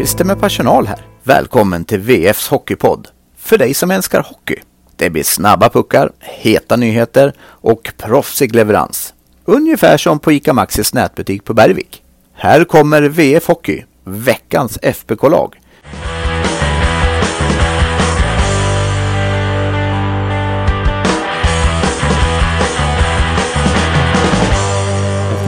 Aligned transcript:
Christer 0.00 0.24
med 0.24 0.40
personal 0.40 0.86
här. 0.86 0.98
Välkommen 1.22 1.84
till 1.84 2.00
VFs 2.00 2.48
Hockeypodd. 2.48 3.08
För 3.36 3.58
dig 3.58 3.74
som 3.74 3.90
älskar 3.90 4.22
hockey. 4.22 4.56
Det 4.96 5.10
blir 5.10 5.22
snabba 5.22 5.68
puckar, 5.68 6.12
heta 6.20 6.76
nyheter 6.76 7.32
och 7.42 7.92
proffsig 7.96 8.54
leverans. 8.54 9.14
Ungefär 9.44 9.96
som 9.96 10.18
på 10.18 10.32
ICA 10.32 10.52
Maxis 10.52 10.94
nätbutik 10.94 11.44
på 11.44 11.54
Bergvik. 11.54 12.02
Här 12.34 12.64
kommer 12.64 13.02
VF 13.02 13.46
Hockey, 13.46 13.84
veckans 14.04 14.78
FBK-lag. 14.82 15.59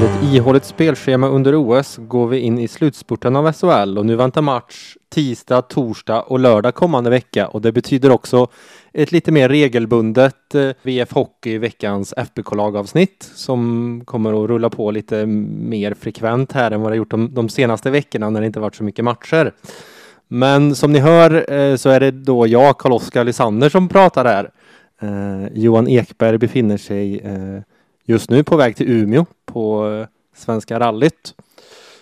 Efter 0.03 0.19
ett 0.19 0.35
ihåligt 0.35 0.65
spelschema 0.65 1.29
under 1.29 1.55
OS 1.55 1.97
går 1.97 2.27
vi 2.27 2.39
in 2.39 2.59
i 2.59 2.69
slutspurten 2.69 3.37
av 3.37 3.53
SHL 3.53 3.99
och 3.99 4.07
nu 4.07 4.17
väntar 4.17 4.43
match 4.43 4.97
tisdag, 5.09 5.63
torsdag 5.63 6.21
och 6.23 6.39
lördag 6.39 6.75
kommande 6.75 7.11
vecka 7.11 7.49
och 7.49 7.63
det 7.63 7.73
betyder 7.73 8.11
också 8.11 8.49
ett 8.93 9.13
lite 9.13 9.33
mer 9.33 9.49
regelbundet 9.49 10.55
eh, 10.55 10.71
VF 10.83 11.13
Hockey 11.13 11.59
veckans 11.59 12.15
FBK-lagavsnitt 12.17 13.31
som 13.35 14.03
kommer 14.05 14.45
att 14.45 14.51
rulla 14.51 14.71
på 14.71 14.91
lite 14.91 15.27
mer 15.27 15.95
frekvent 15.95 16.53
här 16.53 16.71
än 16.71 16.81
vad 16.81 16.93
det 16.93 16.97
gjort 16.97 17.11
de, 17.11 17.35
de 17.35 17.49
senaste 17.49 17.91
veckorna 17.91 18.31
när 18.31 18.41
det 18.41 18.47
inte 18.47 18.61
varit 18.61 18.75
så 18.75 18.85
mycket 18.85 19.05
matcher. 19.05 19.53
Men 20.29 20.75
som 20.75 20.93
ni 20.93 20.99
hör 20.99 21.53
eh, 21.53 21.77
så 21.77 21.91
är 21.91 22.01
det 22.01 22.11
då 22.11 22.47
jag, 22.47 22.79
Karl-Oskar 22.79 23.25
Lysander, 23.25 23.69
som 23.69 23.89
pratar 23.89 24.25
här. 24.25 24.51
Eh, 25.03 25.53
Johan 25.55 25.89
Ekberg 25.89 26.39
befinner 26.39 26.77
sig 26.77 27.19
eh, 27.19 27.63
just 28.05 28.31
nu 28.31 28.45
på 28.45 28.57
väg 28.57 28.77
till 28.77 28.91
Umeå 28.91 29.27
på 29.45 29.89
eh, 29.91 30.07
Svenska 30.35 30.81
rallyt. 30.81 31.35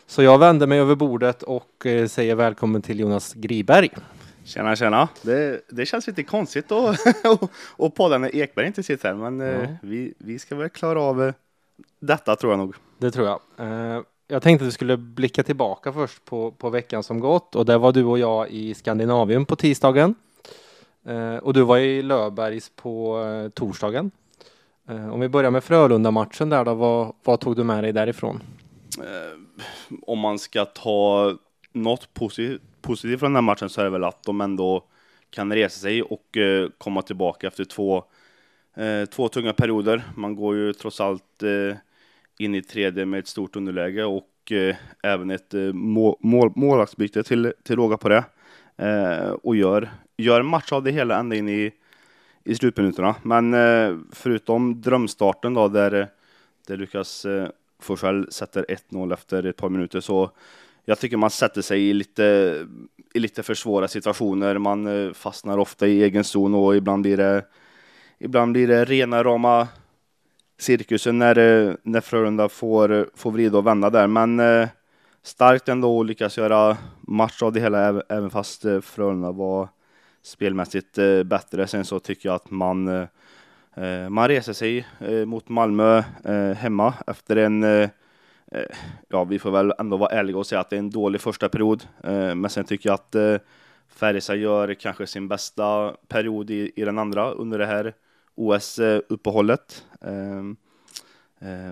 Så 0.06 0.22
jag 0.22 0.38
vänder 0.38 0.66
mig 0.66 0.78
över 0.78 0.94
bordet 0.94 1.42
och 1.42 1.86
eh, 1.86 2.06
säger 2.06 2.34
välkommen 2.34 2.82
till 2.82 3.00
Jonas 3.00 3.34
Griberg. 3.34 3.88
Tjena, 4.44 4.76
tjena. 4.76 5.08
Det, 5.22 5.60
det 5.68 5.86
känns 5.86 6.06
lite 6.06 6.22
konstigt 6.22 6.72
att 6.72 6.98
och 7.76 7.94
podda 7.94 8.18
när 8.18 8.36
Ekberg 8.36 8.66
inte 8.66 8.82
sitter 8.82 9.08
här, 9.08 9.16
men 9.16 9.40
eh, 9.40 9.60
Ja. 9.60 9.76
vi, 9.82 10.14
vi 10.18 10.38
ska 10.38 10.56
väl 10.56 10.68
klara 10.68 11.02
av 11.02 11.32
detta 12.00 12.36
tror 12.36 12.52
jag 12.52 12.58
nog. 12.58 12.74
Det 12.98 13.10
tror 13.10 13.26
jag. 13.26 13.40
Jag 14.28 14.42
tänkte 14.42 14.64
att 14.64 14.68
vi 14.68 14.72
skulle 14.72 14.96
blicka 14.96 15.42
tillbaka 15.42 15.92
först 15.92 16.24
på, 16.24 16.50
på 16.50 16.70
veckan 16.70 17.02
som 17.02 17.20
gått 17.20 17.54
och 17.56 17.66
där 17.66 17.78
var 17.78 17.92
du 17.92 18.04
och 18.04 18.18
jag 18.18 18.48
i 18.48 18.74
Skandinavien 18.74 19.44
på 19.46 19.56
tisdagen. 19.56 20.14
Och 21.42 21.54
du 21.54 21.62
var 21.62 21.78
i 21.78 22.02
Löfbergs 22.02 22.70
på 22.76 23.22
torsdagen. 23.54 24.10
Eh, 24.90 25.12
om 25.12 25.20
vi 25.20 25.28
börjar 25.28 25.50
med 25.50 25.64
Frölunda-matchen 25.64 26.48
där 26.48 26.64
då, 26.64 26.74
vad, 26.74 27.14
vad 27.24 27.40
tog 27.40 27.56
du 27.56 27.64
med 27.64 27.84
dig 27.84 27.92
därifrån? 27.92 28.42
Eh, 28.98 29.38
om 30.02 30.18
man 30.18 30.38
ska 30.38 30.64
ta 30.64 31.34
något 31.72 32.14
positivt, 32.14 32.60
positivt 32.82 33.20
från 33.20 33.32
den 33.32 33.36
här 33.36 33.52
matchen 33.52 33.68
så 33.68 33.80
är 33.80 33.84
det 33.84 33.90
väl 33.90 34.04
att 34.04 34.22
de 34.22 34.40
ändå 34.40 34.84
kan 35.30 35.52
resa 35.52 35.80
sig 35.80 36.02
och 36.02 36.36
eh, 36.36 36.68
komma 36.78 37.02
tillbaka 37.02 37.46
efter 37.46 37.64
två, 37.64 38.04
två 39.10 39.28
tunga 39.28 39.52
perioder. 39.52 40.02
Man 40.14 40.36
går 40.36 40.56
ju 40.56 40.72
trots 40.72 41.00
allt 41.00 41.42
in 42.38 42.54
i 42.54 42.62
tredje 42.62 43.06
med 43.06 43.20
ett 43.20 43.26
stort 43.26 43.56
underläge 43.56 44.04
och 44.04 44.52
även 45.02 45.30
ett 45.30 45.54
mål, 45.72 46.16
mål, 46.20 46.52
målvaktsbyte 46.56 47.22
till, 47.22 47.52
till 47.62 47.76
råga 47.76 47.96
på 47.96 48.08
det. 48.08 48.24
Och 49.42 49.56
gör, 49.56 49.90
gör 50.16 50.42
match 50.42 50.72
av 50.72 50.82
det 50.82 50.90
hela 50.90 51.18
ända 51.18 51.36
in 51.36 51.48
i, 51.48 51.72
i 52.44 52.54
slutminuterna. 52.54 53.14
Men 53.22 53.54
eh, 53.54 53.96
förutom 54.12 54.80
drömstarten 54.80 55.54
då 55.54 55.68
där, 55.68 56.08
där 56.66 56.76
Lukas 56.76 57.24
eh, 57.24 57.48
Forsell 57.78 58.32
sätter 58.32 58.64
1-0 58.90 59.12
efter 59.12 59.46
ett 59.46 59.56
par 59.56 59.68
minuter 59.68 60.00
så 60.00 60.30
jag 60.84 60.98
tycker 60.98 61.16
man 61.16 61.30
sätter 61.30 61.62
sig 61.62 61.88
i 61.88 61.94
lite, 61.94 62.66
i 63.14 63.18
lite 63.18 63.42
för 63.42 63.54
svåra 63.54 63.88
situationer. 63.88 64.58
Man 64.58 64.86
eh, 64.86 65.12
fastnar 65.12 65.58
ofta 65.58 65.86
i 65.86 66.02
egen 66.02 66.24
zon 66.24 66.54
och 66.54 66.76
ibland 66.76 67.02
blir 67.02 67.16
det, 67.16 67.44
ibland 68.18 68.52
blir 68.52 68.68
det 68.68 68.84
rena 68.84 69.24
rama 69.24 69.68
cirkusen 70.58 71.18
när, 71.18 71.76
när 71.82 72.00
Frölunda 72.00 72.48
får, 72.48 73.10
får 73.14 73.30
vrida 73.30 73.58
och 73.58 73.66
vända 73.66 73.90
där. 73.90 74.06
Men 74.06 74.40
eh, 74.40 74.68
starkt 75.22 75.68
ändå 75.68 76.00
att 76.00 76.06
lyckas 76.06 76.38
göra 76.38 76.76
match 77.00 77.42
av 77.42 77.52
det 77.52 77.60
hela 77.60 78.02
även, 78.08 78.30
fast 78.30 78.62
Frölunda 78.82 79.32
var 79.32 79.68
spelmässigt 80.22 80.98
eh, 80.98 81.22
bättre. 81.22 81.66
Sen 81.66 81.84
så 81.84 82.00
tycker 82.00 82.28
jag 82.28 82.36
att 82.36 82.50
man 82.50 82.88
eh, 82.88 84.08
man 84.08 84.28
reser 84.28 84.52
sig 84.52 84.86
eh, 85.00 85.24
mot 85.26 85.48
Malmö 85.48 86.02
hemma 86.56 86.94
efter 87.06 87.36
en 87.36 87.88
ja, 89.08 89.24
vi 89.24 89.38
får 89.38 89.50
väl 89.50 89.72
ändå 89.78 89.96
vara 89.96 90.10
ärliga 90.10 90.36
och 90.36 90.46
säga 90.46 90.60
att 90.60 90.70
det 90.70 90.76
är 90.76 90.78
en 90.78 90.90
dålig 90.90 91.20
första 91.20 91.48
period. 91.48 91.82
Men 92.34 92.50
sen 92.50 92.64
tycker 92.64 92.88
jag 92.88 92.94
att 92.94 93.42
Färjestad 93.88 94.36
gör 94.36 94.74
kanske 94.74 95.06
sin 95.06 95.28
bästa 95.28 95.96
period 96.08 96.50
i, 96.50 96.72
i 96.76 96.84
den 96.84 96.98
andra 96.98 97.30
under 97.30 97.58
det 97.58 97.66
här 97.66 97.94
OS-uppehållet. 98.34 99.84
Ehm, 100.00 100.56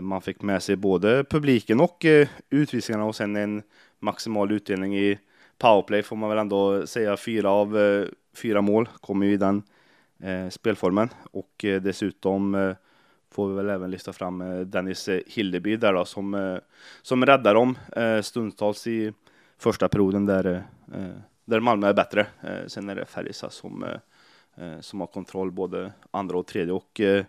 man 0.01 0.23
fick 0.23 0.43
med 0.43 0.63
sig 0.63 0.77
både 0.77 1.25
publiken 1.25 1.81
och 1.81 2.05
utvisningarna 2.51 3.05
och 3.05 3.17
sen 3.17 3.37
en 3.37 3.63
maximal 3.99 4.53
utdelning 4.53 4.97
i 4.97 5.19
powerplay 5.59 6.03
får 6.03 6.17
man 6.17 6.29
väl 6.29 6.39
ändå 6.39 6.87
säga. 6.87 7.17
Fyra 7.17 7.51
av 7.51 7.77
fyra 8.39 8.61
mål 8.61 8.89
kommer 9.01 9.27
ju 9.27 9.33
i 9.33 9.37
den 9.37 9.63
eh, 10.23 10.49
spelformen 10.49 11.09
och 11.31 11.65
eh, 11.65 11.83
dessutom 11.83 12.55
eh, 12.55 12.75
får 13.31 13.49
vi 13.49 13.55
väl 13.55 13.71
även 13.71 13.91
lyfta 13.91 14.13
fram 14.13 14.41
eh, 14.41 14.61
Dennis 14.61 15.09
Hildeby 15.27 15.77
där 15.77 15.93
då 15.93 16.05
som, 16.05 16.35
eh, 16.35 16.57
som 17.03 17.27
räddar 17.27 17.55
dem 17.55 17.79
eh, 17.97 18.21
stundtals 18.21 18.87
i 18.87 19.13
första 19.59 19.89
perioden 19.89 20.27
där, 20.27 20.45
eh, 20.47 21.01
eh 21.01 21.17
där 21.45 21.61
Malmö 21.61 21.89
är 21.89 21.95
bättre. 21.95 22.27
Eh, 22.41 22.67
sen 22.67 22.89
är 22.89 22.95
det 22.95 23.05
Färjestad 23.05 23.53
som, 23.53 23.85
eh, 23.85 24.65
eh, 24.65 24.81
som 24.81 25.01
har 25.01 25.07
kontroll 25.07 25.51
både 25.51 25.93
andra 26.11 26.39
och 26.39 26.47
tredje 26.47 26.73
och 26.73 27.01
eh, 27.01 27.25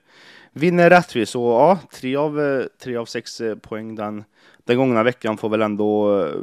vinner 0.51 0.89
rättvist. 0.89 1.31
Så 1.31 1.39
ja, 1.39 1.79
tre 1.93 2.15
av, 2.15 2.41
eh, 2.41 2.65
tre 2.83 2.97
av 2.97 3.05
sex 3.05 3.41
poäng 3.61 3.95
den, 3.95 4.23
den 4.63 4.77
gångna 4.77 5.03
veckan 5.03 5.37
får 5.37 5.49
väl 5.49 5.61
ändå 5.61 6.21
eh, 6.21 6.35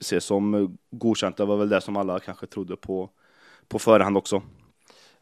ses 0.00 0.24
som 0.24 0.76
godkänt. 0.90 1.36
Det 1.36 1.44
var 1.44 1.56
väl 1.56 1.68
det 1.68 1.80
som 1.80 1.96
alla 1.96 2.18
kanske 2.18 2.46
trodde 2.46 2.76
på, 2.76 3.10
på 3.68 3.78
förhand 3.78 4.16
också. 4.16 4.42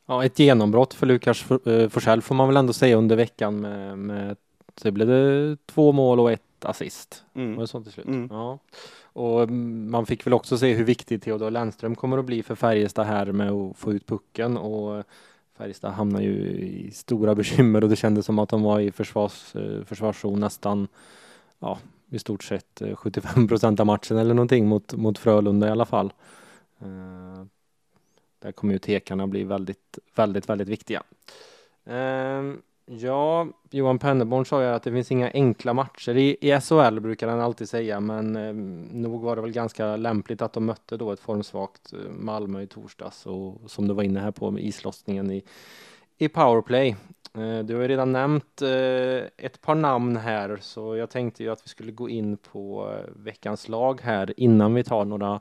Ja, 0.06 0.24
ett 0.24 0.38
genombrott 0.38 0.94
för 0.94 1.06
Lukas 1.06 1.50
eh, 1.50 1.88
Forsell 1.88 2.22
får 2.22 2.34
man 2.34 2.48
väl 2.48 2.56
ändå 2.56 2.72
säga 2.72 2.96
under 2.96 3.16
veckan 3.16 3.60
med, 3.60 3.98
med 3.98 4.36
det 4.82 4.92
blev 4.92 5.08
det 5.08 5.56
två 5.66 5.92
mål 5.92 6.20
och 6.20 6.32
ett 6.32 6.64
assist. 6.64 7.24
Mm. 7.34 7.54
Var 7.54 7.60
det 7.60 7.66
så 7.66 7.82
till 7.82 7.92
slut? 7.92 8.06
Mm. 8.06 8.28
Ja. 8.30 8.58
Och 9.02 9.42
mm, 9.42 9.90
man 9.90 10.06
fick 10.06 10.26
väl 10.26 10.34
också 10.34 10.58
se 10.58 10.74
hur 10.74 10.84
viktig 10.84 11.22
Theodor 11.22 11.50
Lennström 11.50 11.94
kommer 11.94 12.18
att 12.18 12.24
bli 12.24 12.42
för 12.42 12.54
Färjestad 12.54 13.06
här 13.06 13.32
med 13.32 13.50
att 13.50 13.76
få 13.76 13.92
ut 13.92 14.06
pucken 14.06 14.56
och 14.56 15.04
Färjestad 15.58 15.92
hamnar 15.92 16.20
ju 16.20 16.34
i 16.58 16.90
stora 16.90 17.34
bekymmer 17.34 17.84
och 17.84 17.90
det 17.90 17.96
kändes 17.96 18.26
som 18.26 18.38
att 18.38 18.48
de 18.48 18.62
var 18.62 18.80
i 18.80 18.92
försvars, 18.92 19.56
eh, 19.56 19.84
försvarszon 19.84 20.40
nästan 20.40 20.88
ja, 21.58 21.78
i 22.10 22.18
stort 22.18 22.44
sett 22.44 22.82
eh, 22.82 22.96
75 22.96 23.48
procent 23.48 23.80
av 23.80 23.86
matchen 23.86 24.16
eller 24.16 24.34
någonting 24.34 24.66
mot, 24.66 24.94
mot 24.94 25.18
Frölunda 25.18 25.66
i 25.66 25.70
alla 25.70 25.84
fall. 25.84 26.12
Där 28.44 28.52
kommer 28.52 28.72
ju 28.72 28.78
tekarna 28.78 29.26
bli 29.26 29.44
väldigt, 29.44 29.98
väldigt, 30.14 30.48
väldigt 30.48 30.68
viktiga. 30.68 31.02
Ehm, 31.86 32.62
ja, 32.86 33.46
Johan 33.70 33.98
Penneborn 33.98 34.46
sa 34.46 34.62
ju 34.62 34.68
att 34.68 34.82
det 34.82 34.92
finns 34.92 35.12
inga 35.12 35.30
enkla 35.30 35.74
matcher 35.74 36.16
i, 36.16 36.36
i 36.40 36.60
SHL 36.60 37.00
brukar 37.00 37.28
han 37.28 37.40
alltid 37.40 37.68
säga, 37.68 38.00
men 38.00 38.36
eh, 38.36 38.54
nog 39.00 39.22
var 39.22 39.36
det 39.36 39.42
väl 39.42 39.52
ganska 39.52 39.96
lämpligt 39.96 40.42
att 40.42 40.52
de 40.52 40.64
mötte 40.64 40.96
då 40.96 41.12
ett 41.12 41.20
formsvagt 41.20 41.92
eh, 41.92 41.98
Malmö 42.10 42.62
i 42.62 42.66
torsdags 42.66 43.26
och 43.26 43.60
som 43.66 43.88
du 43.88 43.94
var 43.94 44.02
inne 44.02 44.20
här 44.20 44.30
på 44.30 44.50
med 44.50 44.64
islossningen 44.64 45.30
i, 45.30 45.42
i 46.18 46.28
powerplay. 46.28 46.96
Eh, 47.34 47.58
du 47.58 47.74
har 47.74 47.82
ju 47.82 47.88
redan 47.88 48.12
nämnt 48.12 48.62
eh, 48.62 49.46
ett 49.46 49.60
par 49.60 49.74
namn 49.74 50.16
här, 50.16 50.58
så 50.60 50.96
jag 50.96 51.10
tänkte 51.10 51.42
ju 51.42 51.52
att 51.52 51.64
vi 51.64 51.68
skulle 51.68 51.92
gå 51.92 52.08
in 52.08 52.36
på 52.36 52.94
veckans 53.16 53.68
lag 53.68 54.00
här 54.00 54.34
innan 54.36 54.74
vi 54.74 54.84
tar 54.84 55.04
några 55.04 55.40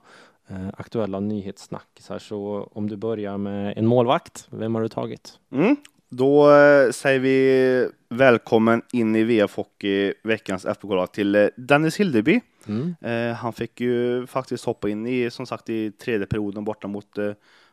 aktuella 0.73 1.19
nyhetssnackisar. 1.19 2.19
Så 2.19 2.69
om 2.71 2.89
du 2.89 2.95
börjar 2.95 3.37
med 3.37 3.77
en 3.77 3.85
målvakt, 3.85 4.47
vem 4.51 4.75
har 4.75 4.81
du 4.81 4.89
tagit? 4.89 5.39
Mm. 5.51 5.75
Då 6.09 6.51
eh, 6.51 6.91
säger 6.91 7.19
vi 7.19 7.89
välkommen 8.09 8.81
in 8.91 9.15
i 9.15 9.23
VF 9.23 9.55
Hockey, 9.55 10.13
veckans 10.23 10.65
FBK-lag, 10.65 11.11
till 11.11 11.35
eh, 11.35 11.47
Dennis 11.57 11.99
Hildeby. 11.99 12.41
Mm. 12.67 12.95
Eh, 13.01 13.35
han 13.35 13.53
fick 13.53 13.81
ju 13.81 14.27
faktiskt 14.27 14.65
hoppa 14.65 14.89
in 14.89 15.07
i, 15.07 15.31
som 15.31 15.45
sagt, 15.45 15.69
i 15.69 15.91
tredje 15.91 16.27
perioden 16.27 16.65
borta 16.65 16.87
mot 16.87 17.17
eh, 17.17 17.31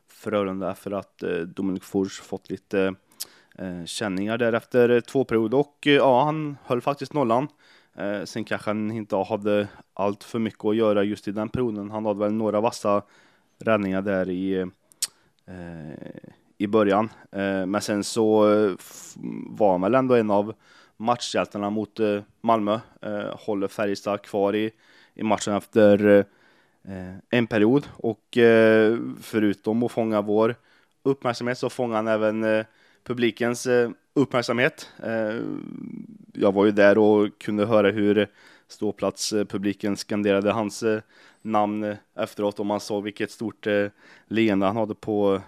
Frölunda 0.09 0.75
för 0.75 0.91
att 0.91 1.23
eh, 1.23 1.31
Dominik 1.31 1.85
Fors 1.85 2.21
fått 2.21 2.51
lite 2.51 2.95
eh, 3.59 3.85
känningar 3.85 4.39
där 4.39 4.53
efter 4.53 4.89
eh, 4.89 5.01
två 5.01 5.25
perioder 5.25 5.59
och 5.59 5.87
eh, 5.87 5.93
ja, 5.93 6.25
han 6.25 6.57
höll 6.65 6.81
faktiskt 6.81 7.13
nollan. 7.13 7.49
Eh, 7.97 8.25
sen 8.25 8.45
kanske 8.45 8.71
han 8.71 8.91
inte 8.91 9.17
hade 9.17 9.69
allt 9.95 10.25
för 10.25 10.39
mycket 10.39 10.65
att 10.65 10.77
göra 10.77 11.05
just 11.05 11.29
i 11.29 11.33
den 11.33 11.49
perioden. 11.49 11.91
Han 11.91 12.05
hade 12.05 12.21
väl 12.21 12.33
några 12.33 12.61
vassa 12.61 13.03
räddningar 13.59 14.03
där 14.03 14.31
i 14.31 14.61
eh, 15.47 16.21
i 16.61 16.67
början. 16.67 17.09
Eh, 17.33 17.67
men 17.67 17.81
sen 17.81 18.05
så 18.05 18.53
eh, 18.53 18.73
var 19.51 19.73
han 19.73 19.81
väl 19.81 19.95
ändå 19.95 20.15
en 20.15 20.31
av 20.31 20.55
matchhjältarna 20.97 21.71
mot 21.71 22.01
eh, 22.01 22.23
Malmö. 22.41 22.81
Eh, 23.03 23.37
håller 23.39 23.69
Färjestad 23.69 24.23
kvar 24.23 24.55
i, 24.55 24.71
i 25.15 25.23
matchen 25.23 25.55
efter 25.55 26.25
eh, 26.85 27.15
en 27.31 27.47
period 27.47 27.87
och 27.93 28.39
eh, 28.39 28.99
förutom 29.21 29.83
att 29.83 29.93
fånga 29.93 30.21
vår 30.21 30.55
uppmärksamhet 31.03 31.59
så 31.59 31.71
fångar 31.71 31.97
han 31.97 32.09
även 32.09 32.45
eh, 32.45 32.65
publikens 33.05 33.69
uppmärksamhet. 34.15 34.89
Jag 36.41 36.53
var 36.53 36.65
ju 36.65 36.71
där 36.71 36.99
och 36.99 37.39
kunde 37.39 37.67
höra 37.67 37.91
hur 37.91 38.29
ståplatspubliken 38.69 39.97
skanderade 39.97 40.53
hans 40.53 40.85
namn 41.43 41.97
efteråt 42.17 42.61
och 42.61 42.67
man 42.67 42.81
såg 42.81 43.05
vilket 43.05 43.31
stort 43.31 43.67
leende 44.29 44.67
han 44.67 44.77
hade 44.77 44.95
på 44.95 45.41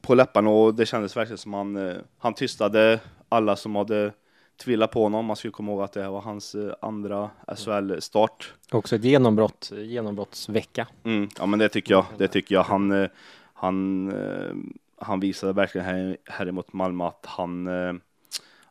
på 0.00 0.14
läpparna 0.14 0.50
och 0.50 0.74
det 0.74 0.86
kändes 0.86 1.16
verkligen 1.16 1.38
som 1.38 1.54
han, 1.54 1.94
han 2.18 2.34
tystade 2.34 3.00
alla 3.28 3.56
som 3.56 3.76
hade 3.76 4.12
tvivlat 4.56 4.90
på 4.90 5.02
honom. 5.02 5.26
Man 5.26 5.36
ska 5.36 5.50
komma 5.50 5.72
ihåg 5.72 5.82
att 5.82 5.92
det 5.92 6.02
här 6.02 6.10
var 6.10 6.20
hans 6.20 6.54
eh, 6.54 6.74
andra 6.80 7.30
SHL-start. 7.56 8.54
Också 8.72 8.96
ett 8.96 9.04
genombrott, 9.04 9.72
genombrottsvecka. 9.76 10.88
Mm, 11.04 11.28
ja, 11.38 11.46
men 11.46 11.58
det 11.58 11.68
tycker 11.68 11.94
jag. 11.94 12.04
Det 12.18 12.28
tycker 12.28 12.54
jag. 12.54 12.62
Han, 12.62 12.92
eh, 12.92 13.10
han, 13.54 14.08
eh, 14.12 14.54
han 14.96 15.20
visade 15.20 15.52
verkligen 15.52 15.86
här, 15.86 16.16
här 16.24 16.48
emot 16.48 16.72
Malmö 16.72 17.04
att 17.04 17.26
han, 17.26 17.68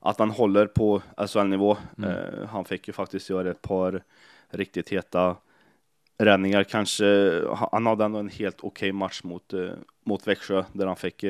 att 0.01 0.19
han 0.19 0.30
håller 0.30 0.65
på 0.65 1.01
SHL-nivå. 1.27 1.77
Mm. 1.98 2.48
Han 2.48 2.65
fick 2.65 2.88
ju 2.88 2.94
faktiskt 2.94 3.30
göra 3.30 3.51
ett 3.51 3.62
par 3.62 4.03
riktigt 4.50 4.89
heta 4.89 5.36
räddningar. 6.18 6.63
Kanske, 6.63 7.42
han 7.71 7.86
hade 7.86 8.06
ändå 8.06 8.19
en 8.19 8.30
helt 8.30 8.57
okej 8.57 8.68
okay 8.68 8.92
match 8.92 9.24
mot, 9.24 9.53
mot 10.03 10.27
Växjö 10.27 10.63
där 10.74 10.88
han 10.88 10.95
fick 10.95 11.25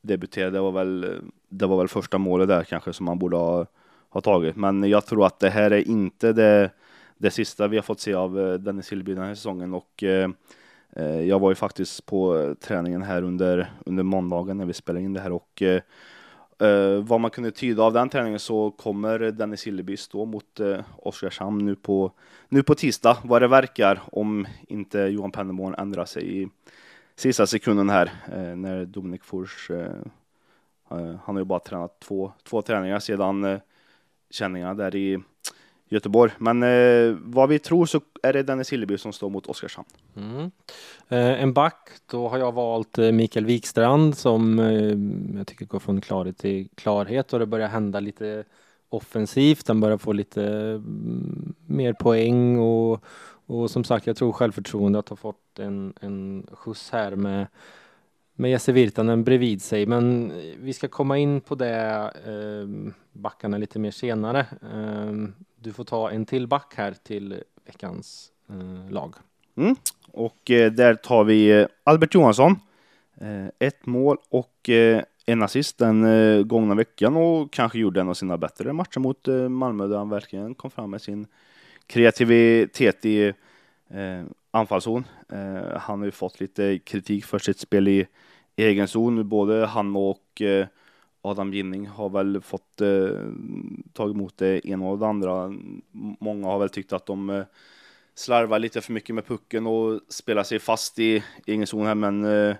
debutera. 0.00 0.50
Det 0.50 0.60
var 0.60 0.72
väl, 0.72 1.20
det 1.48 1.66
var 1.66 1.78
väl 1.78 1.88
första 1.88 2.18
målet 2.18 2.48
där 2.48 2.64
kanske 2.64 2.92
som 2.92 3.06
man 3.06 3.18
borde 3.18 3.36
ha, 3.36 3.66
ha 4.10 4.20
tagit. 4.20 4.56
Men 4.56 4.84
jag 4.84 5.06
tror 5.06 5.26
att 5.26 5.38
det 5.38 5.50
här 5.50 5.70
är 5.70 5.88
inte 5.88 6.32
det, 6.32 6.70
det 7.18 7.30
sista 7.30 7.68
vi 7.68 7.76
har 7.76 7.82
fått 7.82 8.00
se 8.00 8.14
av 8.14 8.40
eh, 8.40 8.54
Dennis 8.54 8.92
Hillby 8.92 9.14
den 9.14 9.24
här 9.24 9.34
säsongen 9.34 9.74
och 9.74 10.02
eh, 10.02 10.30
eh, 10.96 11.20
jag 11.20 11.38
var 11.38 11.50
ju 11.50 11.54
faktiskt 11.54 12.06
på 12.06 12.54
träningen 12.60 13.02
här 13.02 13.22
under, 13.22 13.72
under 13.86 14.02
måndagen 14.02 14.58
när 14.58 14.66
vi 14.66 14.72
spelade 14.72 15.04
in 15.04 15.12
det 15.12 15.20
här 15.20 15.32
och 15.32 15.62
eh, 15.62 15.82
Uh, 16.62 17.04
vad 17.04 17.20
man 17.20 17.30
kunde 17.30 17.50
tyda 17.50 17.82
av 17.82 17.92
den 17.92 18.08
träningen 18.08 18.38
så 18.38 18.70
kommer 18.70 19.18
Dennis 19.18 19.66
Hilleby 19.66 19.96
stå 19.96 20.24
mot 20.24 20.60
uh, 20.60 20.80
Oskarshamn 20.96 21.64
nu 21.64 21.76
på, 21.76 22.12
nu 22.48 22.62
på 22.62 22.74
tisdag, 22.74 23.18
vad 23.24 23.42
det 23.42 23.48
verkar, 23.48 24.00
om 24.12 24.46
inte 24.68 24.98
Johan 24.98 25.32
Pennerborn 25.32 25.74
ändrar 25.74 26.04
sig 26.04 26.42
i, 26.42 26.48
sista 27.16 27.46
sekunden 27.46 27.90
här 27.90 28.06
uh, 28.06 28.56
när 28.56 28.84
Dominik 28.84 29.24
Fors, 29.24 29.70
uh, 29.70 29.86
han 30.88 31.18
har 31.34 31.38
ju 31.38 31.44
bara 31.44 31.60
tränat 31.60 32.00
två, 32.00 32.32
två 32.42 32.62
träningar 32.62 32.98
sedan 32.98 33.60
känningarna 34.30 34.74
där 34.74 34.96
i 34.96 35.18
Göteborg. 35.90 36.32
Men 36.38 36.62
eh, 36.62 37.16
vad 37.22 37.48
vi 37.48 37.58
tror 37.58 37.86
så 37.86 38.00
är 38.22 38.32
det 38.32 38.42
Dennis 38.42 38.72
Hilleby 38.72 38.98
som 38.98 39.12
står 39.12 39.30
mot 39.30 39.46
Oskarshamn. 39.46 39.88
Mm. 40.16 40.50
Eh, 41.08 41.42
en 41.42 41.52
back, 41.52 41.88
då 42.06 42.28
har 42.28 42.38
jag 42.38 42.52
valt 42.52 42.98
eh, 42.98 43.12
Mikael 43.12 43.46
Wikstrand 43.46 44.16
som 44.16 44.58
eh, 44.58 45.38
jag 45.38 45.46
tycker 45.46 45.66
går 45.66 45.78
från 45.78 46.00
klarhet 46.00 46.38
till 46.38 46.68
klarhet 46.74 47.32
och 47.32 47.38
det 47.38 47.46
börjar 47.46 47.68
hända 47.68 48.00
lite 48.00 48.44
offensivt. 48.88 49.68
Han 49.68 49.80
börjar 49.80 49.98
få 49.98 50.12
lite 50.12 50.44
mm, 50.44 51.54
mer 51.66 51.92
poäng 51.92 52.58
och 52.58 53.04
och 53.50 53.70
som 53.70 53.84
sagt, 53.84 54.06
jag 54.06 54.16
tror 54.16 54.32
självförtroendet 54.32 55.08
har 55.08 55.16
fått 55.16 55.58
en, 55.58 55.94
en 56.00 56.46
skjuts 56.52 56.90
här 56.90 57.16
med, 57.16 57.46
med 58.34 58.50
Jesse 58.50 58.72
Virtanen 58.72 59.24
bredvid 59.24 59.62
sig. 59.62 59.86
Men 59.86 60.30
eh, 60.30 60.54
vi 60.58 60.72
ska 60.72 60.88
komma 60.88 61.18
in 61.18 61.40
på 61.40 61.54
det 61.54 62.12
eh, 62.26 62.92
backarna 63.12 63.58
lite 63.58 63.78
mer 63.78 63.90
senare. 63.90 64.40
Eh, 64.72 65.12
du 65.62 65.72
får 65.72 65.84
ta 65.84 66.10
en 66.10 66.26
till 66.26 66.46
back 66.46 66.74
här 66.76 66.94
till 67.02 67.42
veckans 67.66 68.32
eh, 68.48 68.92
lag. 68.92 69.14
Mm. 69.56 69.76
Och 70.12 70.50
eh, 70.50 70.72
där 70.72 70.94
tar 70.94 71.24
vi 71.24 71.50
eh, 71.50 71.66
Albert 71.84 72.14
Johansson. 72.14 72.56
Eh, 73.20 73.46
ett 73.58 73.86
mål 73.86 74.16
och 74.28 74.68
eh, 74.68 75.02
en 75.26 75.42
assist 75.42 75.78
den 75.78 76.04
eh, 76.04 76.42
gångna 76.42 76.74
veckan 76.74 77.16
och 77.16 77.52
kanske 77.52 77.78
gjorde 77.78 78.00
en 78.00 78.08
av 78.08 78.14
sina 78.14 78.38
bättre 78.38 78.72
matcher 78.72 78.98
mot 78.98 79.28
Malmö 79.48 79.86
där 79.86 79.98
han 79.98 80.08
verkligen 80.08 80.54
kom 80.54 80.70
fram 80.70 80.90
med 80.90 81.02
sin 81.02 81.26
kreativitet 81.86 83.04
i 83.04 83.32
eh, 83.90 84.24
anfallszon. 84.50 85.04
Eh, 85.28 85.78
han 85.78 85.98
har 85.98 86.04
ju 86.04 86.10
fått 86.10 86.40
lite 86.40 86.78
kritik 86.78 87.24
för 87.24 87.38
sitt 87.38 87.58
spel 87.58 87.88
i 87.88 88.06
egen 88.56 88.88
zon. 88.88 89.28
Både 89.28 89.66
han 89.66 89.96
och 89.96 90.42
eh, 90.42 90.66
Adam 91.22 91.52
Ginning 91.54 91.86
har 91.86 92.08
väl 92.08 92.40
fått 92.40 92.80
eh, 92.80 93.18
tagit 93.92 94.14
emot 94.14 94.38
det 94.38 94.68
ena 94.68 94.88
och 94.88 94.98
det 94.98 95.06
andra. 95.06 95.52
Många 96.20 96.46
har 96.46 96.58
väl 96.58 96.68
tyckt 96.68 96.92
att 96.92 97.06
de 97.06 97.30
eh, 97.30 97.44
slarvar 98.14 98.58
lite 98.58 98.80
för 98.80 98.92
mycket 98.92 99.14
med 99.14 99.26
pucken 99.26 99.66
och 99.66 100.00
spelar 100.08 100.42
sig 100.42 100.58
fast 100.58 100.98
i 100.98 101.24
egen 101.46 101.66
zon 101.66 101.86
här, 101.86 101.94
men 101.94 102.24
eh, 102.24 102.56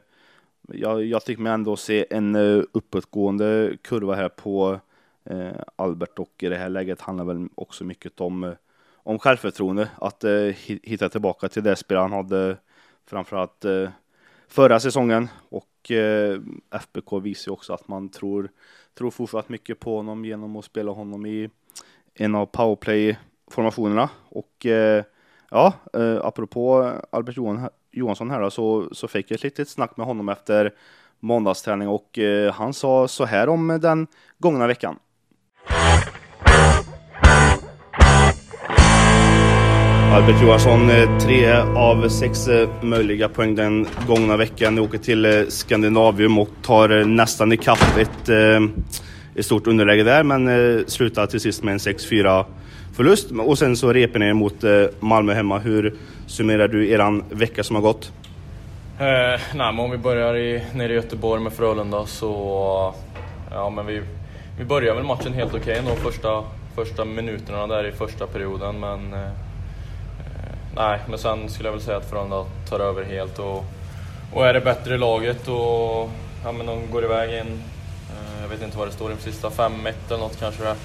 jag, 0.69 1.05
jag 1.05 1.25
tycker 1.25 1.43
mig 1.43 1.53
ändå 1.53 1.77
se 1.77 2.07
en 2.11 2.35
eh, 2.35 2.63
uppåtgående 2.73 3.77
kurva 3.83 4.15
här 4.15 4.29
på 4.29 4.81
eh, 5.25 5.51
Albert 5.77 6.19
och 6.19 6.43
i 6.43 6.49
det 6.49 6.57
här 6.57 6.69
läget 6.69 7.01
handlar 7.01 7.25
väl 7.25 7.49
också 7.55 7.85
mycket 7.85 8.21
om 8.21 8.45
eh, 8.45 8.53
om 9.03 9.19
självförtroende, 9.19 9.89
att 10.01 10.25
eh, 10.25 10.33
hitta 10.67 11.09
tillbaka 11.09 11.49
till 11.49 11.63
det 11.63 11.77
spel 11.77 11.97
han 11.97 12.13
hade 12.13 12.57
framförallt 13.07 13.65
eh, 13.65 13.91
förra 14.49 14.81
säsongen 14.81 15.29
och 15.49 15.67
eh, 15.91 16.41
FBK 16.71 17.13
visar 17.23 17.51
ju 17.51 17.53
också 17.53 17.73
att 17.73 17.89
man 17.89 18.09
tror, 18.09 18.51
tror 18.99 19.11
fortsatt 19.11 19.49
mycket 19.49 19.81
på 19.81 19.97
honom 19.97 20.25
genom 20.25 20.57
att 20.57 20.65
spela 20.65 20.91
honom 20.91 21.27
i 21.27 21.51
en 22.15 22.35
av 22.35 22.47
powerplay-formationerna 22.47 24.09
och 24.29 24.67
eh, 24.67 25.05
ja, 25.51 25.73
eh, 25.93 26.21
apropå 26.25 26.93
Albert 27.11 27.37
Johan, 27.37 27.69
Johansson 27.91 28.31
här 28.31 28.41
då, 28.41 28.51
så, 28.51 28.89
så 28.93 29.09
fick 29.09 29.31
jag 29.31 29.37
ett 29.37 29.43
litet 29.43 29.69
snack 29.69 29.97
med 29.97 30.07
honom 30.07 30.29
efter 30.29 30.75
måndagsträning 31.21 31.89
och 31.89 32.19
eh, 32.19 32.53
han 32.53 32.75
sa 32.75 33.09
så 33.09 33.25
här 33.25 33.49
om 33.49 33.79
den 33.83 34.07
gångna 34.39 34.67
veckan. 34.67 34.99
Albert 40.13 40.43
Johansson, 40.43 40.91
eh, 40.91 41.19
tre 41.19 41.53
av 41.77 42.09
sex 42.09 42.49
eh, 42.49 42.69
möjliga 42.83 43.29
poäng 43.29 43.55
den 43.55 43.87
gångna 44.07 44.37
veckan. 44.37 44.75
Ni 44.75 44.81
åker 44.81 44.99
till 44.99 45.25
eh, 45.25 45.47
Skandinavium 45.49 46.39
och 46.39 46.49
tar 46.63 47.05
nästan 47.05 47.53
ikapp 47.53 47.99
ett, 47.99 48.29
ett 49.35 49.47
stort 49.47 49.67
underläge 49.67 50.03
där, 50.03 50.23
men 50.23 50.85
slutar 50.89 51.27
till 51.27 51.41
sist 51.41 51.63
med 51.63 51.73
en 51.73 51.79
6-4 51.79 52.45
förlust. 52.97 53.31
Och 53.31 53.59
sen 53.59 53.77
så 53.77 53.93
reper 53.93 54.19
ni 54.19 54.27
er 54.27 54.33
mot 54.33 54.55
Malmö 55.01 55.35
hemma. 55.35 55.59
Hur 55.59 55.95
summerar 56.27 56.69
du 56.69 56.91
eran 56.91 57.25
vecka 57.31 57.65
som 57.65 57.77
har 57.77 57.83
gått? 57.83 58.13
Eh, 58.99 59.07
nej, 59.55 59.73
men 59.73 59.79
om 59.79 59.91
vi 59.91 59.99
börjar 59.99 60.37
i, 60.37 60.63
nere 60.75 60.93
i 60.93 60.97
Göteborg 60.97 61.43
med 61.43 61.53
Frölunda 61.53 62.07
så... 62.07 62.95
Ja, 63.51 63.71
men 63.71 63.87
vi, 63.87 64.03
vi 64.59 64.65
börjar 64.65 64.95
väl 64.95 65.05
matchen 65.05 65.33
helt 65.33 65.55
okej 65.55 65.81
okay, 65.81 65.97
första, 65.97 66.45
första 66.75 67.05
minuterna 67.05 67.67
där 67.67 67.87
i 67.87 67.93
första 67.93 68.27
perioden, 68.27 68.81
men 68.81 69.13
eh, 69.13 69.31
nej, 70.77 70.99
men 71.09 71.19
sen 71.19 71.49
skulle 71.49 71.69
jag 71.69 71.73
väl 71.73 71.83
säga 71.83 71.97
att 71.97 72.11
Frölunda 72.11 72.45
tar 72.69 72.81
över 72.81 73.05
helt 73.05 73.39
och, 73.39 73.65
och 74.33 74.47
är 74.47 74.55
det 74.55 74.61
bättre 74.61 74.95
i 74.95 74.99
laget 74.99 75.49
och 75.49 76.11
ja, 76.45 76.53
men 76.53 76.67
de 76.67 76.91
går 76.91 77.05
iväg 77.05 77.31
in, 77.41 77.63
eh, 78.11 78.43
jag 78.43 78.49
vet 78.49 78.63
inte 78.63 78.79
vad 78.79 78.89
det 78.89 78.93
står, 78.93 79.13
i 79.13 79.17
sista 79.17 79.49
5-1 79.49 79.93
eller 80.09 80.19
något 80.19 80.41
kanske 80.41 80.63
det 80.63 80.69
är. 80.69 80.77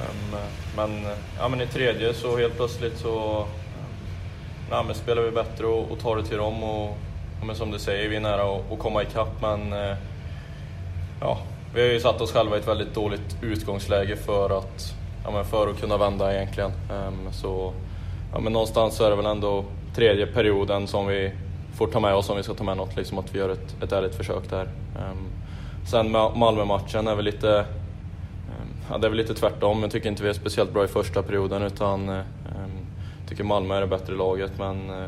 Ehm, 0.00 0.40
men, 0.76 1.06
ja, 1.38 1.48
men 1.48 1.60
i 1.60 1.66
tredje 1.66 2.14
så 2.14 2.36
helt 2.36 2.56
plötsligt 2.56 2.98
så 2.98 3.40
eh, 3.40 3.46
ja, 4.70 4.82
men 4.82 4.94
spelar 4.94 5.22
vi 5.22 5.30
bättre 5.30 5.66
och, 5.66 5.92
och 5.92 6.00
tar 6.00 6.16
det 6.16 6.24
till 6.24 6.36
dem 6.36 6.64
och 6.64 6.96
ja, 7.40 7.46
men 7.46 7.56
som 7.56 7.70
du 7.70 7.78
säger, 7.78 8.08
vi 8.08 8.16
är 8.16 8.20
nära 8.20 8.42
att, 8.42 8.78
komma 8.78 9.02
ikapp 9.02 9.40
men 9.40 9.72
eh, 9.72 9.96
ja, 11.20 11.38
vi 11.74 11.80
har 11.80 11.88
ju 11.88 12.00
satt 12.00 12.20
oss 12.20 12.32
själva 12.32 12.56
i 12.56 12.60
ett 12.60 12.68
väldigt 12.68 12.94
dåligt 12.94 13.36
utgångsläge 13.42 14.16
för 14.16 14.58
att, 14.58 14.94
ja, 15.24 15.30
men 15.30 15.44
för 15.44 15.68
att 15.70 15.80
kunna 15.80 15.96
vända 15.96 16.34
egentligen. 16.34 16.72
Ehm, 16.90 17.32
så 17.32 17.72
ja, 18.32 18.40
men 18.40 18.52
någonstans 18.52 18.96
så 18.96 19.04
är 19.04 19.10
det 19.10 19.16
väl 19.16 19.26
ändå 19.26 19.64
tredje 19.94 20.26
perioden 20.26 20.86
som 20.86 21.06
vi 21.06 21.32
får 21.74 21.86
ta 21.86 22.00
med 22.00 22.14
oss 22.14 22.30
om 22.30 22.36
vi 22.36 22.42
ska 22.42 22.54
ta 22.54 22.64
med 22.64 22.76
något, 22.76 22.96
liksom 22.96 23.18
att 23.18 23.34
vi 23.34 23.38
gör 23.38 23.48
ett, 23.48 23.82
ett 23.82 23.92
ärligt 23.92 24.14
försök 24.14 24.50
där. 24.50 24.62
Um, 24.64 25.28
sen 25.86 26.10
Malmö-matchen 26.10 27.08
är 27.08 27.14
väl 27.14 27.24
lite, 27.24 27.58
um, 27.58 28.68
ja, 28.90 28.98
det 28.98 29.06
är 29.06 29.08
väl 29.08 29.18
lite 29.18 29.34
tvärtom. 29.34 29.82
Jag 29.82 29.90
tycker 29.90 30.08
inte 30.08 30.22
vi 30.22 30.28
är 30.28 30.32
speciellt 30.32 30.72
bra 30.72 30.84
i 30.84 30.88
första 30.88 31.22
perioden 31.22 31.62
utan 31.62 32.08
um, 32.08 32.22
tycker 33.28 33.44
Malmö 33.44 33.76
är 33.76 33.80
det 33.80 33.86
bättre 33.86 34.14
laget. 34.14 34.52
Men 34.58 34.90
uh, 34.90 35.06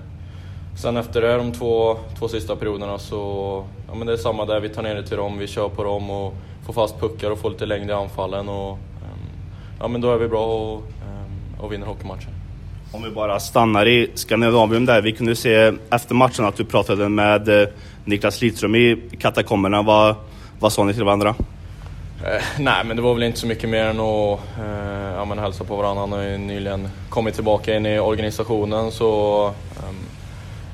sen 0.76 0.96
efter 0.96 1.22
det, 1.22 1.36
de 1.36 1.52
två, 1.52 1.96
två 2.18 2.28
sista 2.28 2.56
perioderna 2.56 2.98
så, 2.98 3.64
ja 3.88 3.94
men 3.94 4.06
det 4.06 4.12
är 4.12 4.16
samma 4.16 4.44
där. 4.44 4.60
Vi 4.60 4.68
tar 4.68 4.82
ner 4.82 4.94
det 4.94 5.06
till 5.06 5.16
dem, 5.16 5.38
vi 5.38 5.46
kör 5.46 5.68
på 5.68 5.84
dem 5.84 6.10
och 6.10 6.34
får 6.66 6.72
fast 6.72 7.00
puckar 7.00 7.30
och 7.30 7.38
får 7.38 7.50
lite 7.50 7.66
längd 7.66 7.90
i 7.90 7.92
anfallen 7.92 8.48
och 8.48 8.78
ja 9.80 9.88
men 9.88 10.00
då 10.00 10.12
är 10.12 10.18
vi 10.18 10.28
bra 10.28 10.46
och, 10.46 10.82
och 11.60 11.72
vinner 11.72 11.86
hockeymatchen. 11.86 12.41
Om 12.94 13.02
vi 13.02 13.10
bara 13.10 13.40
stannar 13.40 13.88
i 13.88 14.10
Skandinavien 14.14 14.86
där. 14.86 15.02
Vi 15.02 15.12
kunde 15.12 15.36
se 15.36 15.72
efter 15.90 16.14
matchen 16.14 16.44
att 16.44 16.56
du 16.56 16.64
pratade 16.64 17.08
med 17.08 17.62
eh, 17.62 17.68
Niklas 18.04 18.40
Lidström 18.40 18.74
i 18.74 19.02
katakomberna. 19.18 19.82
Vad, 19.82 20.14
vad 20.58 20.72
sa 20.72 20.84
ni 20.84 20.94
till 20.94 21.04
varandra? 21.04 21.34
Eh, 22.24 22.42
nej, 22.58 22.84
men 22.84 22.96
det 22.96 23.02
var 23.02 23.14
väl 23.14 23.22
inte 23.22 23.38
så 23.38 23.46
mycket 23.46 23.70
mer 23.70 23.84
än 23.84 24.00
att 24.00 24.40
eh, 24.58 25.14
ja, 25.16 25.24
men 25.24 25.38
hälsa 25.38 25.64
på 25.64 25.76
varandra. 25.76 26.00
Han 26.00 26.12
har 26.12 26.22
ju 26.22 26.38
nyligen 26.38 26.88
kommit 27.08 27.34
tillbaka 27.34 27.76
in 27.76 27.86
i 27.86 27.98
organisationen 27.98 28.90
så 28.90 29.46
eh, 29.76 29.94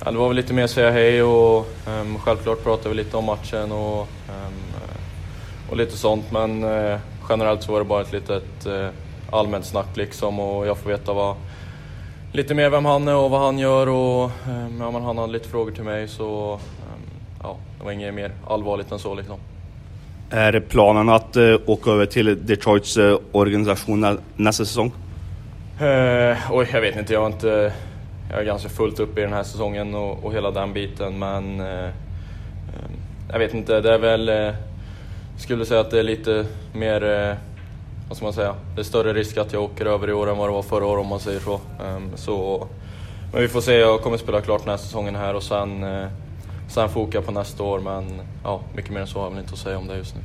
ja, 0.04 0.10
det 0.10 0.18
var 0.18 0.28
väl 0.28 0.36
lite 0.36 0.54
mer 0.54 0.64
att 0.64 0.70
säga 0.70 0.90
hej 0.90 1.22
och 1.22 1.58
eh, 1.86 2.20
självklart 2.20 2.62
pratade 2.64 2.88
vi 2.88 2.94
lite 2.94 3.16
om 3.16 3.24
matchen 3.24 3.72
och, 3.72 4.08
ehm, 4.28 4.80
och 5.70 5.76
lite 5.76 5.96
sånt 5.96 6.32
men 6.32 6.64
eh, 6.64 6.98
generellt 7.28 7.62
så 7.62 7.72
var 7.72 7.78
det 7.78 7.84
bara 7.84 8.02
ett 8.02 8.12
litet 8.12 8.66
eh, 8.66 8.88
allmänt 9.30 9.64
snack 9.64 9.96
liksom 9.96 10.40
och 10.40 10.66
jag 10.66 10.78
får 10.78 10.90
veta 10.90 11.12
vad, 11.12 11.36
lite 12.32 12.54
mer 12.54 12.70
vem 12.70 12.84
han 12.84 13.08
är 13.08 13.14
och 13.14 13.30
vad 13.30 13.40
han 13.40 13.58
gör 13.58 13.88
och 13.88 14.24
um, 14.24 14.80
ja, 14.80 14.90
men 14.90 15.02
han 15.02 15.18
hade 15.18 15.32
lite 15.32 15.48
frågor 15.48 15.72
till 15.72 15.84
mig 15.84 16.08
så 16.08 16.60
ja, 17.42 17.56
det 17.78 17.84
var 17.84 17.92
inget 17.92 18.14
mer 18.14 18.32
allvarligt 18.46 18.92
än 18.92 18.98
så 18.98 19.14
liksom. 19.14 19.38
Är 20.30 20.60
planen 20.60 21.08
att 21.08 21.36
uh, 21.36 21.56
åka 21.66 21.90
över 21.90 22.06
till 22.06 22.46
Detroits 22.46 22.96
uh, 22.96 23.18
organisation 23.32 24.18
nästa 24.36 24.64
säsong? 24.64 24.92
Uh, 25.80 26.52
oj, 26.52 26.68
jag 26.72 26.80
vet 26.80 26.96
inte. 26.96 27.12
Jag, 27.12 27.20
har 27.20 27.26
inte, 27.26 27.72
jag 28.30 28.40
är 28.40 28.44
ganska 28.44 28.68
fullt 28.68 29.00
upp 29.00 29.18
i 29.18 29.20
den 29.20 29.32
här 29.32 29.42
säsongen 29.42 29.94
och, 29.94 30.24
och 30.24 30.34
hela 30.34 30.50
den 30.50 30.72
biten, 30.72 31.18
men 31.18 31.60
uh, 31.60 31.90
jag 33.32 33.38
vet 33.38 33.54
inte. 33.54 33.80
Det 33.80 33.94
är 33.94 33.98
väl... 33.98 34.54
Skulle 35.38 35.64
säga 35.64 35.80
att 35.80 35.90
det 35.90 35.98
är 35.98 36.02
lite 36.02 36.46
mer... 36.72 37.36
Vad 38.08 38.16
ska 38.16 38.26
man 38.26 38.32
säga? 38.32 38.54
Det 38.74 38.80
är 38.80 38.84
större 38.84 39.12
risk 39.12 39.36
att 39.36 39.52
jag 39.52 39.62
åker 39.62 39.86
över 39.86 40.10
i 40.10 40.12
år 40.12 40.30
än 40.30 40.36
vad 40.36 40.48
det 40.48 40.52
var 40.52 40.62
förra 40.62 40.86
året 40.86 41.02
om 41.02 41.08
man 41.08 41.20
säger 41.20 41.40
så. 41.40 41.54
Ehm, 41.54 42.10
så 42.16 42.66
men 43.32 43.42
vi 43.42 43.48
får 43.48 43.60
se. 43.60 43.74
Jag 43.74 44.00
kommer 44.02 44.16
spela 44.16 44.40
klart 44.40 44.60
den 44.60 44.70
här 44.70 44.76
säsongen 44.76 45.16
här 45.16 45.34
och 45.34 45.42
sen 45.42 45.84
eh, 45.84 46.06
sen 46.68 46.88
foka 46.88 47.22
på 47.22 47.32
nästa 47.32 47.62
år. 47.62 47.80
Men 47.80 48.04
ja, 48.44 48.60
mycket 48.76 48.90
mer 48.90 49.00
än 49.00 49.06
så 49.06 49.18
har 49.18 49.26
jag 49.26 49.30
väl 49.30 49.40
inte 49.40 49.52
att 49.52 49.58
säga 49.58 49.78
om 49.78 49.86
det 49.86 49.96
just 49.96 50.14
nu. 50.14 50.20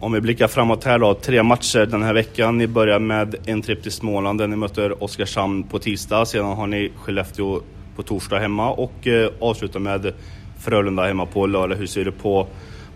Om 0.00 0.12
vi 0.12 0.20
blickar 0.20 0.48
framåt 0.48 0.84
här 0.84 0.98
då, 0.98 1.14
tre 1.14 1.42
matcher 1.42 1.86
den 1.86 2.02
här 2.02 2.14
veckan. 2.14 2.58
Ni 2.58 2.66
börjar 2.66 2.98
med 2.98 3.34
en 3.46 3.62
tripp 3.62 3.82
till 3.82 3.92
Småland 3.92 4.38
där 4.38 4.46
ni 4.46 4.56
möter 4.56 5.02
Oskarshamn 5.02 5.62
på 5.62 5.78
tisdag. 5.78 6.24
Sedan 6.24 6.46
har 6.46 6.66
ni 6.66 6.92
Skellefteå 6.96 7.60
på 7.96 8.02
torsdag 8.02 8.38
hemma 8.38 8.70
och 8.70 9.06
eh, 9.06 9.30
avslutar 9.40 9.80
med 9.80 10.12
Frölunda 10.58 11.06
hemma 11.06 11.26
på 11.26 11.46
lördag. 11.46 11.76
Hur 11.76 11.86
ser 11.86 12.04
du 12.04 12.12
på, 12.12 12.46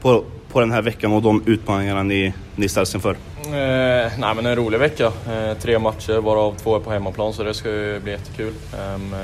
på, 0.07 0.25
på 0.53 0.61
den 0.61 0.73
här 0.73 0.83
veckan 0.83 1.13
och 1.13 1.23
de 1.23 1.43
utmaningarna 1.47 2.03
ni, 2.03 2.35
ni 2.57 2.69
ställs 2.69 2.95
inför? 2.95 3.11
Eh, 3.45 4.13
nej 4.19 4.35
men 4.37 4.47
en 4.47 4.57
rolig 4.57 4.79
vecka. 4.79 5.07
Eh, 5.07 5.59
tre 5.61 5.79
matcher 5.79 6.19
varav 6.21 6.55
två 6.55 6.77
är 6.77 6.81
på 6.81 6.91
hemmaplan 6.91 7.33
så 7.33 7.43
det 7.43 7.55
ska 7.55 7.71
ju 7.71 8.01
bli 8.01 8.13
jättekul. 8.13 8.53
Ehm, 8.79 9.15
eh, 9.15 9.19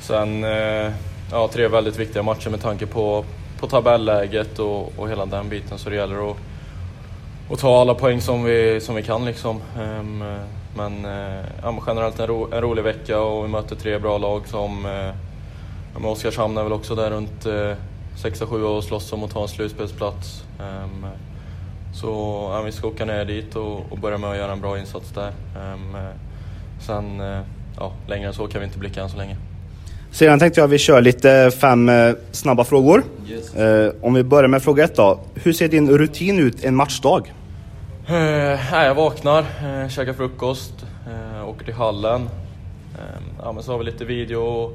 sen 0.00 0.44
eh, 0.44 0.92
ja, 1.30 1.48
tre 1.52 1.68
väldigt 1.68 1.96
viktiga 1.96 2.22
matcher 2.22 2.50
med 2.50 2.62
tanke 2.62 2.86
på, 2.86 3.24
på 3.60 3.66
tabelläget 3.66 4.58
och, 4.58 4.92
och 4.98 5.10
hela 5.10 5.26
den 5.26 5.48
biten 5.48 5.78
så 5.78 5.90
det 5.90 5.96
gäller 5.96 6.30
att 6.30 6.36
och 7.48 7.58
ta 7.58 7.80
alla 7.80 7.94
poäng 7.94 8.20
som 8.20 8.44
vi, 8.44 8.80
som 8.80 8.94
vi 8.94 9.02
kan. 9.02 9.24
Liksom. 9.24 9.60
Ehm, 9.80 10.22
eh, 10.22 10.28
men, 10.76 11.04
eh, 11.04 11.44
ja, 11.62 11.72
men 11.72 11.80
generellt 11.86 12.18
en, 12.18 12.26
ro, 12.26 12.48
en, 12.52 12.60
rolig 12.60 12.82
vecka 12.82 13.20
och 13.20 13.44
vi 13.44 13.48
möter 13.48 13.76
tre 13.76 13.98
bra 13.98 14.18
lag 14.18 14.48
som 14.48 14.86
eh, 14.86 15.14
ja, 16.02 16.08
Oskarshamn 16.08 16.58
är 16.58 16.62
väl 16.62 16.72
också 16.72 16.94
där 16.94 17.10
runt 17.10 17.46
uh, 18.24 18.30
6-7 18.30 18.62
och 18.62 18.84
slåss 18.84 19.12
om 19.12 19.24
att 19.24 19.30
ta 19.30 19.42
en 19.42 19.48
slutspelsplats. 19.48 20.44
Um, 20.60 21.06
så 21.94 22.08
ja, 22.52 22.62
vi 22.62 22.72
ska 22.72 22.88
åka 22.88 23.04
ner 23.04 23.24
dit 23.24 23.56
och, 23.56 23.92
och, 23.92 23.98
börja 23.98 24.18
med 24.18 24.30
att 24.30 24.36
göra 24.36 24.52
en 24.52 24.60
bra 24.60 24.78
insats 24.78 25.12
där. 25.14 25.32
Um, 25.72 25.96
sen, 26.80 27.20
uh, 27.20 27.40
ja, 27.76 27.92
längre 28.08 28.28
än 28.28 28.34
så 28.34 28.46
kan 28.46 28.60
vi 28.60 28.66
inte 28.66 28.78
blicka 28.78 29.02
än 29.02 29.08
så 29.08 29.16
länge. 29.16 29.36
Sedan 30.10 30.38
tänkte 30.38 30.60
jag 30.60 30.64
att 30.64 30.72
vi 30.72 30.78
kör 30.78 31.00
lite 31.00 31.50
fem 31.60 31.90
snabba 32.32 32.64
frågor. 32.64 33.04
Yes. 33.28 33.54
om 34.00 34.14
vi 34.14 34.24
börjar 34.24 34.48
med 34.48 34.62
fråga 34.62 34.84
ett 34.84 34.96
då. 34.96 35.20
Hur 35.34 35.52
ser 35.52 35.68
din 35.68 35.98
rutin 35.98 36.38
ut 36.38 36.64
en 36.64 36.74
matchdag? 36.74 37.32
Jag 38.72 38.94
vaknar, 38.94 39.44
käkar 39.88 40.12
frukost, 40.12 40.86
åker 41.46 41.64
till 41.64 41.74
hallen. 41.74 42.28
Uh, 42.96 43.22
ja, 43.42 43.52
men 43.52 43.62
så 43.62 43.72
har 43.72 43.78
vi 43.78 43.84
lite 43.84 44.04
video, 44.04 44.72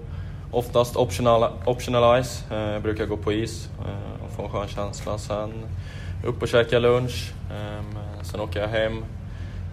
oftast 0.52 0.96
optional, 0.96 1.52
optionalize. 1.66 2.44
Eh, 2.52 2.72
jag 2.72 2.82
brukar 2.82 3.06
gå 3.06 3.18
på 3.18 3.34
is 3.34 3.70
eh, 3.80 4.26
och 4.26 4.32
få 4.32 4.44
en 4.44 4.50
skön 4.50 4.68
känsla. 4.68 5.18
Sen 5.18 5.66
upp 6.26 6.42
och 6.42 6.48
käka 6.48 6.80
lunch. 6.80 7.34
Ehm, 7.52 7.98
sen 8.24 8.40
åker 8.40 8.62
jag 8.62 8.68
hem. 8.68 9.06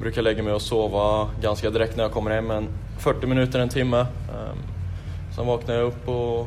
Brukar 0.01 0.23
lägga 0.23 0.43
mig 0.43 0.53
och 0.53 0.63
sova 0.63 1.29
ganska 1.43 1.71
direkt 1.71 1.97
när 1.97 2.05
jag 2.05 2.13
kommer 2.13 2.31
hem, 2.31 2.51
en 2.51 2.69
40 2.99 3.27
minuter, 3.27 3.59
en 3.59 3.69
timme. 3.69 3.99
Ehm, 4.01 4.59
sen 5.37 5.47
vaknar 5.47 5.75
jag 5.75 5.85
upp 5.85 6.09
och 6.09 6.47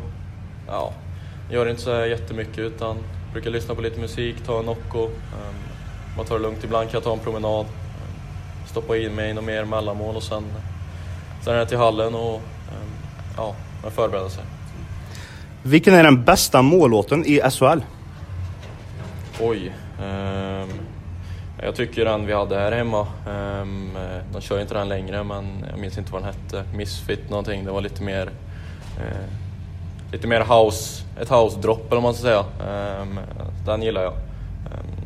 ja, 0.67 0.93
gör 1.51 1.69
inte 1.69 1.81
så 1.81 2.05
jättemycket 2.05 2.59
utan 2.59 2.97
brukar 3.33 3.49
lyssna 3.49 3.75
på 3.75 3.81
lite 3.81 3.99
musik, 3.99 4.35
ta 4.45 4.59
en 4.59 4.65
Nocco. 4.65 5.03
Ehm, 5.05 5.55
man 6.17 6.25
tar 6.25 6.35
det 6.35 6.41
lugnt. 6.41 6.63
Ibland 6.63 6.89
kan 6.89 6.97
jag 6.97 7.03
ta 7.03 7.13
en 7.13 7.19
promenad, 7.19 7.65
stoppa 8.65 8.97
in 8.97 9.15
mig 9.15 9.29
i 9.29 9.33
något 9.33 9.43
mer 9.43 9.65
mellanmål 9.65 10.15
och 10.15 10.23
sen, 10.23 10.43
sen 11.43 11.53
är 11.53 11.57
jag 11.57 11.69
till 11.69 11.77
hallen 11.77 12.15
och 12.15 12.41
ja, 13.37 13.55
förbereda 13.89 14.29
sig. 14.29 14.43
Vilken 15.63 15.93
är 15.93 16.03
den 16.03 16.23
bästa 16.23 16.61
mållåten 16.61 17.25
i 17.25 17.41
SHL? 17.51 17.79
Oj. 19.39 19.73
Um, 19.99 20.69
jag 21.63 21.75
tycker 21.75 22.05
den 22.05 22.25
vi 22.25 22.33
hade 22.33 22.59
här 22.59 22.71
hemma. 22.71 23.07
Um, 23.27 23.97
de 24.33 24.41
kör 24.41 24.61
inte 24.61 24.73
den 24.73 24.89
längre 24.89 25.23
men 25.23 25.65
jag 25.69 25.79
minns 25.79 25.97
inte 25.97 26.11
vad 26.11 26.21
den 26.23 26.33
hette. 26.33 26.63
Misfit 26.77 27.29
någonting. 27.29 27.65
Det 27.65 27.71
var 27.71 27.81
lite 27.81 28.03
mer 28.03 28.25
uh, 28.97 29.27
lite 30.11 30.27
mer 30.27 30.41
house, 30.41 31.03
ett 31.21 31.29
house-dropp 31.29 31.91
eller 31.91 32.01
vad 32.01 32.03
man 32.03 32.13
ska 32.13 32.21
säga. 32.21 32.45
Um, 33.01 33.19
den 33.65 33.81
gillar 33.81 34.03
jag. 34.03 34.13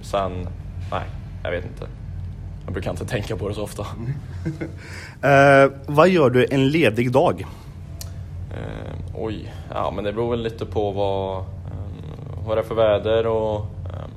sen 0.02 0.48
Nej, 0.92 1.04
jag 1.44 1.52
vet 1.52 1.66
inte. 1.66 1.88
Jag 2.66 2.74
brukar 2.74 2.92
inte 2.92 3.06
tänka 3.06 3.36
på 3.38 3.50
det 3.50 3.56
så 3.56 3.64
ofta. 3.64 3.84
uh, 3.84 5.72
vad 5.86 6.10
gör 6.10 6.30
du 6.30 6.48
en 6.52 6.70
ledig 6.70 7.12
dag? 7.12 7.46
Uh, 8.56 9.22
oj, 9.24 9.54
ja 9.74 9.92
men 9.92 10.04
det 10.04 10.14
beror 10.14 10.32
väl 10.32 10.44
lite 10.44 10.66
på 10.66 10.92
vad, 10.92 11.40
um, 11.40 12.46
vad 12.48 12.58
det 12.58 12.62
är 12.62 12.66
för 12.66 12.76
väder 12.76 13.28
och 13.28 13.60
um, 13.60 14.12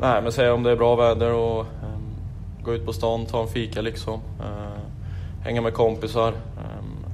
Nej 0.00 0.22
men 0.22 0.32
säg 0.32 0.50
om 0.50 0.62
det 0.62 0.70
är 0.70 0.76
bra 0.76 0.96
väder 0.96 1.32
och 1.32 1.60
um, 1.60 2.16
gå 2.62 2.74
ut 2.74 2.86
på 2.86 2.92
stan, 2.92 3.26
ta 3.26 3.42
en 3.42 3.48
fika 3.48 3.80
liksom. 3.80 4.20
Uh, 4.40 5.44
hänga 5.44 5.60
med 5.60 5.74
kompisar. 5.74 6.28
Um, 6.28 7.06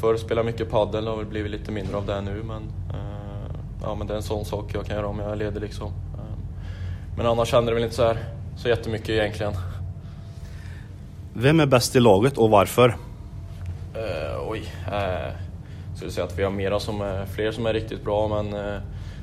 förr 0.00 0.16
spelade 0.16 0.46
mycket 0.46 0.70
paddel 0.70 1.08
och 1.08 1.16
har 1.16 1.24
blivit 1.24 1.50
lite 1.50 1.72
mindre 1.72 1.96
av 1.96 2.06
det 2.06 2.20
nu 2.20 2.42
men 2.42 2.62
uh, 2.62 3.56
Ja 3.82 3.94
men 3.94 4.06
det 4.06 4.12
är 4.12 4.16
en 4.16 4.22
sån 4.22 4.44
sak 4.44 4.70
jag 4.74 4.86
kan 4.86 4.96
göra 4.96 5.06
om 5.06 5.18
jag 5.18 5.32
är 5.32 5.36
ledig 5.36 5.60
liksom. 5.60 5.92
Men 7.16 7.26
annars 7.26 7.52
händer 7.52 7.72
det 7.72 7.74
väl 7.74 7.84
inte 7.84 7.96
så, 7.96 8.06
här, 8.06 8.18
så 8.56 8.68
jättemycket 8.68 9.08
egentligen. 9.08 9.52
Vem 11.32 11.60
är 11.60 11.66
bäst 11.66 11.96
i 11.96 12.00
laget 12.00 12.38
och 12.38 12.50
varför? 12.50 12.88
Uh, 12.88 14.48
oj, 14.48 14.60
uh, 14.88 15.32
skulle 16.00 16.12
säga 16.12 16.24
att 16.24 16.38
vi 16.38 16.42
har 16.42 16.50
mera 16.50 16.80
som 16.80 17.00
är, 17.00 17.26
fler 17.26 17.52
som 17.52 17.66
är 17.66 17.72
riktigt 17.72 18.04
bra 18.04 18.28
men 18.28 18.54
uh, 18.54 18.80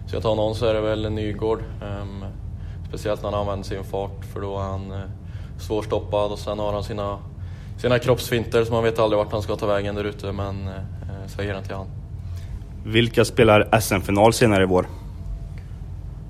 så 0.07 0.15
jag 0.15 0.23
tar 0.23 0.35
någon 0.35 0.55
så 0.55 0.65
är 0.65 0.73
det 0.73 0.81
väl 0.81 1.11
Nygård. 1.11 1.59
Um, 2.01 2.25
speciellt 2.87 3.23
när 3.23 3.31
han 3.31 3.39
använder 3.39 3.63
sin 3.63 3.83
fart 3.83 4.25
för 4.33 4.41
då 4.41 4.57
är 4.57 4.61
han 4.61 4.91
uh, 4.91 4.99
svårstoppad 5.59 6.31
och 6.31 6.39
sen 6.39 6.59
har 6.59 6.73
han 6.73 6.83
sina, 6.83 7.19
sina 7.77 7.99
kroppsfinter 7.99 8.63
så 8.63 8.73
man 8.73 8.83
vet 8.83 8.99
aldrig 8.99 9.17
vart 9.17 9.31
han 9.31 9.41
ska 9.41 9.55
ta 9.55 9.65
vägen 9.65 9.95
där 9.95 10.03
ute 10.03 10.31
men 10.31 10.67
uh, 10.67 10.73
så 11.27 11.39
jag 11.39 11.45
ger 11.45 11.53
den 11.53 11.63
till 11.63 11.75
han. 11.75 11.87
Vilka 12.85 13.25
spelar 13.25 13.79
SM-final 13.79 14.33
senare 14.33 14.63
i 14.63 14.65
vår? 14.65 14.87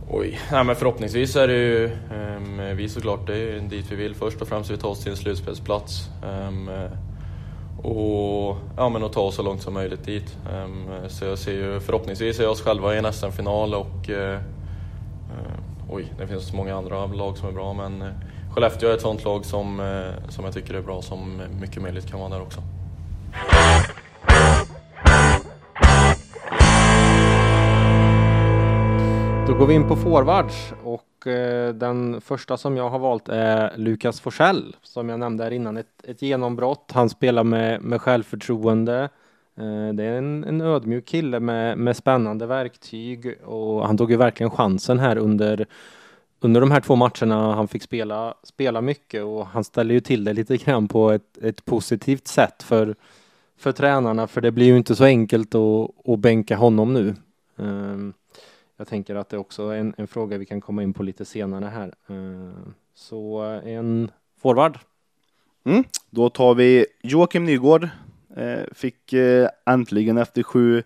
Oj, 0.10 0.40
nej, 0.52 0.64
men 0.64 0.76
förhoppningsvis 0.76 1.36
är 1.36 1.48
det 1.48 1.54
ju 1.54 1.92
um, 2.12 2.78
vi 2.78 2.90
såklart, 2.90 3.28
det 3.28 3.34
är 3.34 3.38
ju 3.38 3.60
dit 3.60 3.92
vi 3.92 3.96
vill. 3.96 4.16
Först 4.16 4.42
och 4.42 4.48
främst 4.48 4.70
vill 4.70 4.78
vi 4.78 4.82
ta 4.82 4.88
oss 4.88 5.04
till 5.04 5.12
en 5.12 5.18
slutspelsplats. 5.18 6.10
Um, 6.48 6.70
och 7.84 8.58
ja, 8.78 8.90
men 8.90 9.04
att 9.04 9.14
ta 9.14 9.22
oss 9.22 9.36
så 9.36 9.44
långt 9.44 9.62
som 9.62 9.74
möjligt 9.74 10.04
dit. 10.04 10.38
Um, 10.54 10.90
så 11.08 11.26
jag 11.26 11.38
ser 11.38 11.52
ju 11.52 11.80
förhoppningsvis 11.80 12.40
är 12.40 12.50
oss 12.50 12.62
själva 12.62 12.96
i 12.96 12.98
en 12.98 13.14
SM-final 13.14 13.74
och 13.74 14.10
uh, 14.10 14.16
uh, 14.16 14.40
oj, 15.90 16.14
det 16.20 16.28
finns 16.28 16.50
så 16.50 16.56
många 16.56 16.76
andra 16.76 17.06
lag 17.06 17.38
som 17.38 17.50
är 17.50 17.54
bra 17.54 17.74
men 17.74 18.02
uh, 18.02 18.14
Skellefteå 18.54 18.90
är 18.90 18.94
ett 18.94 19.02
sånt 19.02 19.24
lag 19.24 19.46
som, 19.46 19.80
uh, 19.80 20.14
som 20.30 20.46
jag 20.46 20.54
tycker 20.54 20.74
är 20.74 20.82
bra 20.82 21.02
som 21.02 21.42
mycket 21.62 21.82
möjligt 21.82 22.10
kan 22.10 22.20
vara 22.20 22.30
där 22.30 22.42
också. 22.42 22.62
Då 29.48 29.54
går 29.54 29.68
vi 29.68 29.74
in 29.74 29.88
på 29.88 29.96
forwards 29.96 30.74
och 30.84 31.07
Eh, 31.26 31.74
den 31.74 32.22
första 32.22 32.58
som 32.58 32.78
jag 32.78 32.90
har 32.90 33.00
valt 33.00 33.30
är 33.30 33.78
Lukas 33.78 34.20
Forsell 34.20 34.76
som 34.82 35.10
jag 35.10 35.20
nämnde 35.20 35.44
här 35.44 35.52
innan. 35.52 35.78
Ett, 35.78 36.04
ett 36.04 36.22
genombrott. 36.22 36.92
Han 36.94 37.10
spelar 37.10 37.44
med, 37.44 37.82
med 37.82 38.02
självförtroende. 38.02 39.10
Eh, 39.56 39.94
det 39.94 40.04
är 40.04 40.18
en, 40.18 40.44
en 40.44 40.62
ödmjuk 40.62 41.06
kille 41.06 41.40
med, 41.40 41.78
med 41.78 41.98
spännande 41.98 42.46
verktyg 42.46 43.40
och 43.46 43.88
han 43.88 43.98
tog 43.98 44.12
ju 44.12 44.18
verkligen 44.18 44.50
chansen 44.50 45.00
här 45.00 45.18
under 45.18 45.68
under 46.40 46.62
de 46.62 46.72
här 46.72 46.82
två 46.82 46.96
matcherna 46.96 47.56
han 47.56 47.68
fick 47.68 47.84
spela, 47.84 48.34
spela 48.44 48.82
mycket 48.82 49.24
och 49.24 49.48
han 49.48 49.64
ställer 49.64 49.94
ju 49.94 50.00
till 50.00 50.24
det 50.24 50.34
lite 50.34 50.58
grann 50.58 50.88
på 50.88 51.12
ett, 51.12 51.38
ett 51.42 51.66
positivt 51.66 52.28
sätt 52.28 52.64
för, 52.64 52.96
för 53.58 53.72
tränarna 53.72 54.28
för 54.28 54.42
det 54.42 54.52
blir 54.52 54.66
ju 54.66 54.78
inte 54.78 54.96
så 54.96 55.04
enkelt 55.04 55.56
att, 55.56 56.08
att 56.08 56.20
bänka 56.20 56.56
honom 56.56 56.94
nu. 56.94 57.16
Ehm, 57.60 58.14
jag 58.80 58.88
tänker 58.88 59.16
att 59.16 59.30
det 59.30 59.38
också 59.38 59.70
är 59.70 59.78
en, 59.78 59.94
en 59.98 60.08
fråga 60.08 60.38
vi 60.38 60.46
kan 60.46 60.62
komma 60.62 60.84
in 60.84 60.94
på 60.94 61.04
lite 61.04 61.26
senare 61.26 61.66
här. 61.66 61.94
Eh, 62.08 62.72
så 62.94 63.40
en 63.64 64.12
forward. 64.42 64.80
Mm, 65.64 65.84
då 66.10 66.30
tar 66.30 66.56
vi 66.56 66.86
Joakim 67.04 67.46
Nygård. 67.46 67.90
Eh, 68.36 68.64
fick 68.72 69.14
eh, 69.14 69.50
äntligen 69.66 70.18
efter 70.18 70.44
sju, 70.44 70.84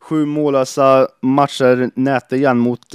sju 0.00 0.26
mållösa 0.26 1.08
matcher 1.20 1.90
näte 1.94 2.36
igen 2.36 2.58
mot 2.58 2.86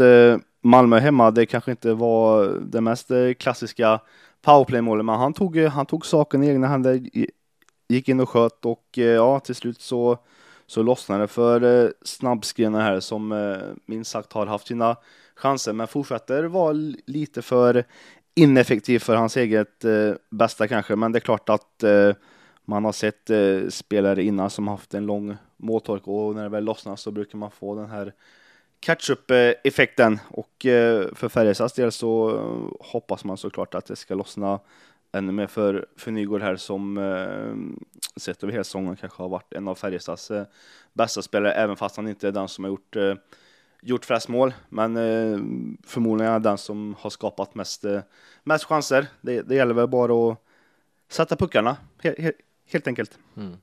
Malmö 0.61 0.99
hemma. 0.99 1.31
Det 1.31 1.45
kanske 1.45 1.71
inte 1.71 1.93
var 1.93 2.59
det 2.61 2.81
mest 2.81 3.11
klassiska 3.37 3.99
powerplaymålet, 4.41 5.05
men 5.05 5.15
han 5.15 5.33
tog, 5.33 5.57
han 5.57 5.85
tog 5.85 6.05
saken 6.05 6.43
i 6.43 6.47
egna 6.47 6.67
händer, 6.67 7.01
gick 7.89 8.09
in 8.09 8.19
och 8.19 8.29
sköt 8.29 8.65
och 8.65 8.97
ja, 8.97 9.39
till 9.39 9.55
slut 9.55 9.81
så, 9.81 10.17
så 10.69 10.83
lossnar 10.83 11.19
det 11.19 11.27
för 11.27 11.85
eh, 11.85 11.89
snabbskrenar 12.01 12.81
här 12.81 12.99
som 12.99 13.31
eh, 13.31 13.57
minst 13.85 14.11
sagt 14.11 14.33
har 14.33 14.45
haft 14.45 14.67
sina 14.67 14.97
chanser, 15.35 15.73
men 15.73 15.87
fortsätter 15.87 16.43
vara 16.43 16.73
lite 17.05 17.41
för 17.41 17.83
ineffektiv 18.35 18.99
för 18.99 19.15
hans 19.15 19.37
eget 19.37 19.85
eh, 19.85 20.11
bästa 20.29 20.67
kanske. 20.67 20.95
Men 20.95 21.11
det 21.11 21.17
är 21.17 21.21
klart 21.21 21.49
att 21.49 21.83
man 22.65 22.85
har 22.85 22.91
sett 22.91 23.29
spelare 23.73 24.23
innan 24.23 24.49
som 24.49 24.67
haft 24.67 24.93
en 24.93 25.05
lång 25.05 25.37
måltork 25.57 26.07
och 26.07 26.35
när 26.35 26.43
det 26.43 26.49
väl 26.49 26.63
lossnar 26.63 26.95
så 26.95 27.11
brukar 27.11 27.37
man 27.37 27.51
få 27.51 27.75
den 27.75 27.89
här 27.89 28.13
catch-up-effekten 28.79 30.19
och 30.29 30.65
eh, 30.65 31.07
för 31.13 31.29
Färjestads 31.29 31.73
del 31.73 31.91
så 31.91 32.41
hoppas 32.79 33.23
man 33.23 33.37
såklart 33.37 33.75
att 33.75 33.85
det 33.85 33.95
ska 33.95 34.15
lossna 34.15 34.59
ännu 35.11 35.31
mer 35.31 35.47
för, 35.47 35.87
för 35.97 36.11
Nygård 36.11 36.41
här 36.41 36.55
som 36.55 36.97
eh, 36.97 37.81
sett 38.19 38.43
över 38.43 38.53
hela 38.53 38.63
säsongen 38.63 38.95
kanske 38.95 39.23
har 39.23 39.29
varit 39.29 39.53
en 39.53 39.67
av 39.67 39.75
Färjestads 39.75 40.31
eh, 40.31 40.45
bästa 40.93 41.21
spelare 41.21 41.53
även 41.53 41.75
fast 41.75 41.95
han 41.95 42.07
inte 42.07 42.27
är 42.27 42.31
den 42.31 42.47
som 42.47 42.63
har 42.63 42.71
gjort 42.71 42.95
eh, 42.95 43.13
gjort 43.81 44.05
flest 44.05 44.27
mål, 44.27 44.53
men 44.69 44.97
eh, 44.97 45.39
förmodligen 45.83 46.33
är 46.33 46.39
den 46.39 46.57
som 46.57 46.95
har 46.99 47.09
skapat 47.09 47.55
mest, 47.55 47.85
eh, 47.85 48.01
mest 48.43 48.63
chanser. 48.63 49.07
Det, 49.21 49.41
det 49.41 49.55
gäller 49.55 49.73
väl 49.73 49.87
bara 49.87 50.31
att 50.31 50.37
sätta 51.09 51.35
puckarna, 51.35 51.77
he, 52.01 52.15
he, 52.17 52.31
helt 52.71 52.87
enkelt. 52.87 53.19
Mm. 53.37 53.57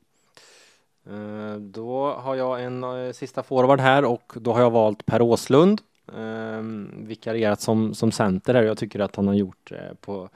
Eh, 1.10 1.56
då 1.60 2.12
har 2.12 2.34
jag 2.34 2.64
en 2.64 2.84
eh, 2.84 3.12
sista 3.12 3.42
forward 3.42 3.80
här 3.80 4.04
och 4.04 4.32
då 4.36 4.52
har 4.52 4.60
jag 4.60 4.70
valt 4.70 5.06
Per 5.06 5.22
Åslund. 5.22 5.80
Eh, 6.16 6.62
vikarierat 6.92 7.60
som, 7.60 7.94
som 7.94 8.12
center 8.12 8.54
här. 8.54 8.62
Jag 8.62 8.78
tycker 8.78 9.00
att 9.00 9.16
han 9.16 9.26
har 9.26 9.34
gjort 9.34 9.72
på 10.00 10.28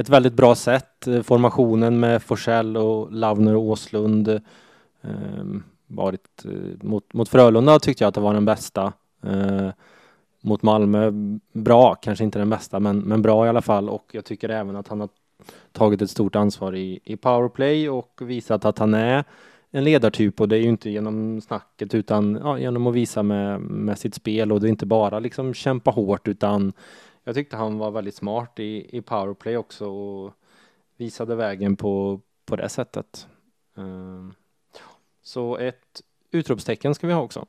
ett 0.00 0.08
väldigt 0.08 0.32
bra 0.32 0.54
sätt. 0.54 1.06
Eh, 1.06 1.22
formationen 1.22 2.00
med 2.00 2.22
Forsell 2.22 2.76
och 2.76 3.12
Lavner 3.12 3.56
och 3.56 3.62
Åslund 3.62 4.28
ehm, 4.28 4.42
eh, 5.02 5.60
varit 5.86 6.44
mot, 6.82 7.12
mot 7.12 7.28
Frölunda 7.28 7.78
tyckte 7.78 8.04
jag 8.04 8.08
att 8.08 8.14
det 8.14 8.20
var 8.20 8.34
den 8.34 8.44
bästa. 8.44 8.92
Eh, 9.22 9.70
mot 10.40 10.62
Malmö 10.62 11.10
bra, 11.52 11.94
kanske 11.94 12.24
inte 12.24 12.38
den 12.38 12.50
bästa 12.50 12.80
men, 12.80 12.98
men 12.98 13.22
bra 13.22 13.46
i 13.46 13.48
alla 13.48 13.62
fall 13.62 13.88
och 13.88 14.10
jag 14.12 14.24
tycker 14.24 14.48
även 14.48 14.76
att 14.76 14.88
han 14.88 15.00
har 15.00 15.08
tagit 15.72 16.02
ett 16.02 16.10
stort 16.10 16.36
ansvar 16.36 16.76
i, 16.76 17.00
i 17.04 17.16
powerplay 17.16 17.88
och 17.88 18.20
visat 18.20 18.64
att 18.64 18.78
han 18.78 18.94
är 18.94 19.24
en 19.70 19.84
ledartyp 19.84 20.40
och 20.40 20.48
det 20.48 20.56
är 20.56 20.60
ju 20.60 20.68
inte 20.68 20.90
genom 20.90 21.40
snacket 21.40 21.94
utan 21.94 22.38
ja, 22.42 22.58
genom 22.58 22.86
att 22.86 22.94
visa 22.94 23.22
med, 23.22 23.60
med 23.60 23.98
sitt 23.98 24.14
spel 24.14 24.52
och 24.52 24.60
det 24.60 24.66
är 24.66 24.70
inte 24.70 24.86
bara 24.86 25.18
liksom 25.18 25.54
kämpa 25.54 25.90
hårt 25.90 26.28
utan 26.28 26.72
jag 27.28 27.34
tyckte 27.34 27.56
han 27.56 27.78
var 27.78 27.90
väldigt 27.90 28.14
smart 28.14 28.58
i, 28.58 28.96
i 28.96 29.00
powerplay 29.00 29.56
också 29.56 29.86
och 29.86 30.34
visade 30.96 31.34
vägen 31.34 31.76
på, 31.76 32.20
på 32.46 32.56
det 32.56 32.68
sättet. 32.68 33.28
Um, 33.74 34.34
så 35.22 35.56
ett 35.56 36.02
utropstecken 36.30 36.94
ska 36.94 37.06
vi 37.06 37.12
ha 37.12 37.22
också. 37.22 37.46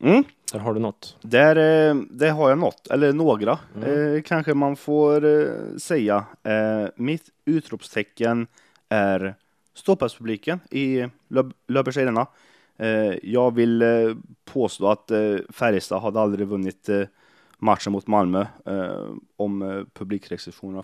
Mm. 0.00 0.24
Där 0.52 0.58
har 0.58 0.74
du 0.74 0.80
något. 0.80 1.16
Där, 1.22 1.56
eh, 1.56 1.94
där 2.10 2.30
har 2.30 2.48
jag 2.48 2.58
något, 2.58 2.86
eller 2.86 3.12
några 3.12 3.58
mm. 3.76 4.14
eh, 4.16 4.22
kanske 4.22 4.54
man 4.54 4.76
får 4.76 5.24
eh, 5.24 5.76
säga. 5.78 6.24
Eh, 6.42 6.88
mitt 6.96 7.30
utropstecken 7.44 8.46
är 8.88 9.34
ståplatspubliken 9.74 10.60
i 10.70 11.06
Löfbergs 11.68 11.96
Arena. 11.96 12.26
Eh, 12.76 13.14
jag 13.22 13.54
vill 13.54 13.82
eh, 13.82 13.88
påstå 14.44 14.88
att 14.88 15.10
Färjestad 15.48 16.02
hade 16.02 16.20
aldrig 16.20 16.48
vunnit 16.48 16.88
matchen 17.58 17.92
mot 17.92 18.06
Malmö 18.06 18.46
eh, 18.66 19.06
om 19.36 19.62
eh, 19.62 19.84
publikrestriktionerna 19.92 20.82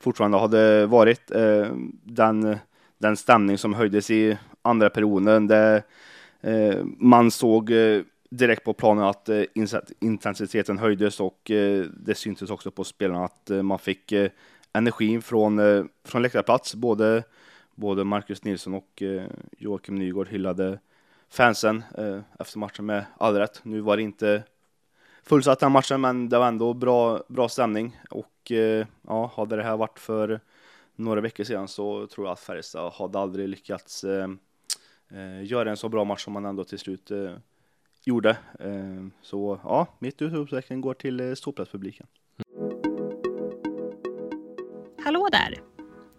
fortfarande 0.00 0.38
hade 0.38 0.86
varit 0.86 1.30
eh, 1.30 1.68
den, 2.04 2.56
den 2.98 3.16
stämning 3.16 3.58
som 3.58 3.74
höjdes 3.74 4.10
i 4.10 4.38
andra 4.62 4.90
perioden. 4.90 5.46
Där 5.46 5.82
man 6.98 7.30
såg 7.30 7.72
direkt 8.30 8.64
på 8.64 8.72
planen 8.72 9.04
att 9.04 9.28
intensiteten 10.00 10.78
höjdes 10.78 11.20
och 11.20 11.40
det 11.96 12.14
syntes 12.14 12.50
också 12.50 12.70
på 12.70 12.84
spelarna 12.84 13.24
att 13.24 13.50
man 13.62 13.78
fick 13.78 14.12
energin 14.72 15.22
från, 15.22 15.60
från 16.04 16.22
läktarplats, 16.22 16.74
både 16.74 17.22
både 17.78 18.04
Marcus 18.04 18.44
Nilsson 18.44 18.74
och 18.74 19.02
eh, 19.02 19.22
Joakim 19.58 19.94
Nygård 19.94 20.28
hyllade 20.28 20.78
fansen 21.28 21.84
eh, 21.98 22.20
efter 22.38 22.58
matchen 22.58 22.86
med 22.86 23.04
all 23.18 23.34
rätt. 23.34 23.60
Nu 23.62 23.80
var 23.80 23.96
det 23.96 24.02
inte 24.02 24.42
fullsatt 25.28 25.60
den 25.60 25.72
matchen, 25.72 26.00
men 26.00 26.28
det 26.28 26.38
var 26.38 26.48
ändå 26.48 26.74
bra, 26.74 27.22
bra 27.28 27.48
stämning 27.48 28.00
och 28.10 28.52
eh, 28.52 28.86
ja, 29.06 29.32
hade 29.36 29.56
det 29.56 29.62
här 29.62 29.76
varit 29.76 29.98
för 29.98 30.40
några 30.96 31.20
veckor 31.20 31.44
sedan 31.44 31.68
så 31.68 32.06
tror 32.06 32.26
jag 32.26 32.32
att 32.32 32.40
Färjestad 32.40 32.92
hade 32.92 33.18
aldrig 33.18 33.48
lyckats 33.48 34.04
eh, 34.04 34.28
eh, 35.10 35.44
göra 35.44 35.70
en 35.70 35.76
så 35.76 35.88
bra 35.88 36.04
match 36.04 36.24
som 36.24 36.32
man 36.32 36.44
ändå 36.44 36.64
till 36.64 36.78
slut 36.78 37.10
gjorde. 38.04 38.36
så 39.22 39.60
ja, 39.64 39.86
mitt 39.98 40.22
utropstecken 40.22 40.80
går 40.80 40.94
till 40.94 41.36
ståplatspubliken. 41.36 42.06
Hallå 45.04 45.28
där! 45.32 45.54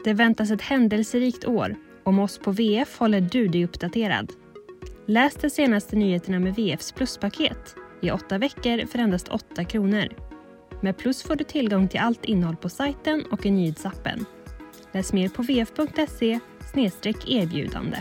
Det 0.04 0.14
väntas 0.14 0.52
ett 0.52 0.62
händelserikt 0.62 1.46
år. 1.46 1.76
Om 2.04 2.20
oss 2.20 2.38
på 2.38 2.52
VF 2.52 3.00
håller 3.00 3.22
du 3.22 3.48
dig 3.48 3.66
uppdaterad. 3.66 4.32
Läs 5.06 5.36
de 5.36 5.50
senaste 5.50 5.96
nyheterna 5.96 6.40
med 6.40 6.56
VFs 6.56 6.92
pluspaket 6.92 7.76
i 8.02 8.12
åtta 8.12 8.38
veckor 8.38 8.86
för 8.86 9.00
endast 9.00 9.28
8 9.28 9.64
kronor. 9.64 10.08
Med 10.82 10.98
Plus 10.98 11.24
får 11.24 11.36
du 11.36 11.44
tillgång 11.44 11.88
till 11.88 12.00
allt 12.00 12.26
innehåll 12.26 12.56
på 12.56 12.70
sajten 12.70 13.24
och 13.32 13.46
i 13.46 13.52
nyhetsappen. 13.52 14.26
Läs 14.92 15.14
mer 15.14 15.30
på 15.30 15.42
vf.se 15.42 16.40
erbjudande. 17.28 17.98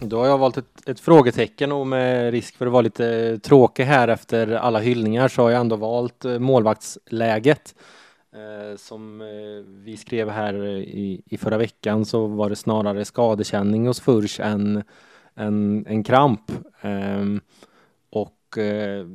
Då 0.00 0.18
har 0.18 0.26
jag 0.26 0.38
valt 0.38 0.56
ett, 0.56 0.88
ett, 0.88 1.00
frågetecken 1.00 1.72
och 1.72 1.86
med 1.86 2.30
risk 2.30 2.56
för 2.56 2.66
att 2.66 2.72
vara 2.72 2.82
lite 2.82 3.38
tråkig 3.38 3.84
här 3.84 4.08
efter 4.08 4.52
alla 4.52 4.78
hyllningar 4.78 5.28
så 5.28 5.42
har 5.42 5.50
jag 5.50 5.60
ändå 5.60 5.76
valt 5.76 6.24
eh, 6.24 6.38
målvaktsläget. 6.38 7.74
Eh, 8.32 8.76
som 8.76 9.20
eh, 9.20 9.26
vi 9.66 9.96
skrev 9.96 10.30
här 10.30 10.54
eh, 10.54 10.70
i, 10.78 11.22
i 11.26 11.38
förra 11.38 11.58
veckan 11.58 12.04
så 12.04 12.26
var 12.26 12.50
det 12.50 12.56
snarare 12.56 13.04
skadekänning 13.04 13.86
hos 13.86 14.00
Furch 14.00 14.40
än 14.40 14.82
en, 15.38 15.86
en 15.86 16.04
kramp. 16.04 16.50
Eh, 16.80 17.24
och 18.10 18.58
eh, 18.58 19.06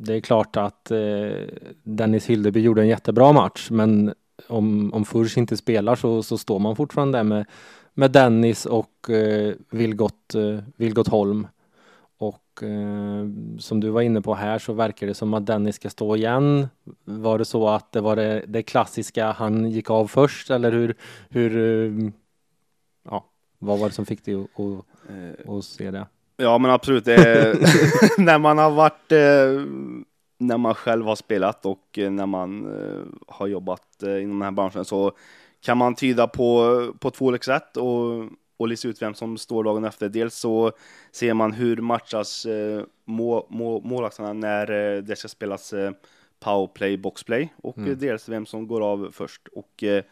det 0.00 0.14
är 0.14 0.20
klart 0.20 0.56
att 0.56 0.90
eh, 0.90 1.46
Dennis 1.82 2.26
Hildeby 2.26 2.60
gjorde 2.60 2.82
en 2.82 2.88
jättebra 2.88 3.32
match 3.32 3.70
men 3.70 4.14
om, 4.48 4.94
om 4.94 5.04
Furch 5.04 5.38
inte 5.38 5.56
spelar 5.56 5.96
så, 5.96 6.22
så 6.22 6.38
står 6.38 6.58
man 6.58 6.76
fortfarande 6.76 7.18
där 7.18 7.24
med 7.24 7.46
med 7.98 8.10
Dennis 8.10 8.66
och 8.66 9.10
eh, 9.10 9.54
Vilgot, 9.70 10.34
eh, 10.34 10.58
Vilgot 10.76 11.08
Holm. 11.08 11.46
Och 12.18 12.62
eh, 12.62 13.26
som 13.58 13.80
du 13.80 13.90
var 13.90 14.02
inne 14.02 14.22
på 14.22 14.34
här 14.34 14.58
så 14.58 14.72
verkar 14.72 15.06
det 15.06 15.14
som 15.14 15.34
att 15.34 15.46
Dennis 15.46 15.76
ska 15.76 15.90
stå 15.90 16.16
igen. 16.16 16.68
Var 17.04 17.38
det 17.38 17.44
så 17.44 17.68
att 17.68 17.92
det 17.92 18.00
var 18.00 18.16
det, 18.16 18.44
det 18.46 18.62
klassiska, 18.62 19.32
han 19.32 19.70
gick 19.70 19.90
av 19.90 20.06
först 20.06 20.50
eller 20.50 20.72
hur, 20.72 20.96
hur 21.28 21.56
eh, 21.56 22.10
ja, 23.04 23.24
vad 23.58 23.78
var 23.78 23.88
det 23.88 23.94
som 23.94 24.06
fick 24.06 24.24
dig 24.24 24.34
att, 24.34 24.97
att, 25.08 25.48
att 25.48 25.64
se 25.64 25.90
det? 25.90 26.06
Ja 26.36 26.58
men 26.58 26.70
absolut, 26.70 27.06
när 28.18 28.38
man 28.38 28.58
har 28.58 28.70
varit 28.70 29.12
eh, 29.12 29.64
när 30.38 30.58
man 30.58 30.74
själv 30.74 31.04
har 31.04 31.16
spelat 31.16 31.66
och 31.66 31.98
när 31.98 32.26
man 32.26 32.66
eh, 32.66 33.02
har 33.26 33.46
jobbat 33.46 34.02
inom 34.02 34.38
den 34.38 34.42
här 34.42 34.50
branschen 34.50 34.84
så 34.84 35.12
kan 35.60 35.78
man 35.78 35.94
tyda 35.94 36.26
på, 36.26 36.92
på 36.98 37.10
två 37.10 37.24
olika 37.24 37.44
sätt 37.44 37.76
och, 37.76 38.24
och 38.56 38.68
lista 38.68 38.88
ut 38.88 39.02
vem 39.02 39.14
som 39.14 39.38
står 39.38 39.64
dagen 39.64 39.84
efter. 39.84 40.08
Dels 40.08 40.34
så 40.34 40.72
ser 41.12 41.34
man 41.34 41.52
hur 41.52 41.76
matchas 41.76 42.46
eh, 42.46 42.82
må, 43.04 43.46
må, 43.50 43.80
målvakterna 43.80 44.32
när 44.32 44.70
eh, 44.70 45.02
det 45.02 45.16
ska 45.16 45.28
spelas 45.28 45.72
eh, 45.72 45.92
powerplay, 46.40 46.96
boxplay 46.96 47.52
och 47.56 47.78
mm. 47.78 47.98
dels 47.98 48.28
vem 48.28 48.46
som 48.46 48.66
går 48.66 48.80
av 48.80 49.08
först. 49.12 49.48
Och 49.52 49.82
eh, 49.82 49.96
eh, 49.96 50.02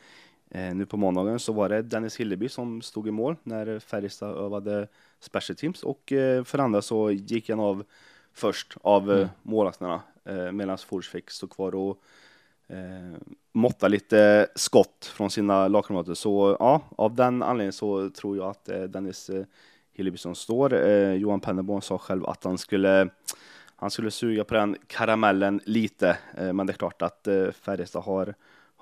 nu 0.50 0.86
på 0.86 0.96
måndagen 0.96 1.38
så 1.38 1.52
var 1.52 1.68
det 1.68 1.82
Dennis 1.82 2.16
Hilleby 2.16 2.48
som 2.48 2.82
stod 2.82 3.08
i 3.08 3.10
mål 3.10 3.36
när 3.42 3.78
Färjestad 3.78 4.36
övade 4.36 4.88
special 5.20 5.56
teams 5.56 5.82
och 5.82 6.12
eh, 6.12 6.44
för 6.44 6.58
andra 6.58 6.82
så 6.82 7.10
gick 7.10 7.50
han 7.50 7.60
av 7.60 7.84
först 8.32 8.76
av 8.82 9.12
mm. 9.12 9.28
målvakterna 9.42 10.00
eh, 10.24 10.52
medan 10.52 10.78
Fors 10.78 11.08
fick 11.08 11.30
stå 11.30 11.46
kvar 11.46 11.74
och 11.74 12.02
eh, 12.68 13.18
måtta 13.52 13.88
lite 13.88 14.46
skott 14.54 15.10
från 15.14 15.30
sina 15.30 15.68
lagkamrater. 15.68 16.14
Så 16.14 16.56
ja, 16.58 16.80
av 16.96 17.14
den 17.14 17.42
anledningen 17.42 17.72
så 17.72 18.10
tror 18.10 18.36
jag 18.36 18.48
att 18.48 18.68
eh, 18.68 18.82
Dennis 18.82 19.30
eh, 19.30 19.44
Hilleby 19.92 20.18
som 20.18 20.34
står. 20.34 20.74
Eh, 20.74 21.12
Johan 21.12 21.40
Pennerborn 21.40 21.82
sa 21.82 21.98
själv 21.98 22.26
att 22.26 22.44
han 22.44 22.58
skulle 22.58 23.08
han 23.78 23.90
skulle 23.90 24.10
suga 24.10 24.44
på 24.44 24.54
den 24.54 24.76
karamellen 24.86 25.60
lite, 25.64 26.18
eh, 26.36 26.52
men 26.52 26.66
det 26.66 26.72
är 26.72 26.74
klart 26.74 27.02
att 27.02 27.26
eh, 27.26 27.50
Färjestad 27.50 28.02
har, 28.02 28.34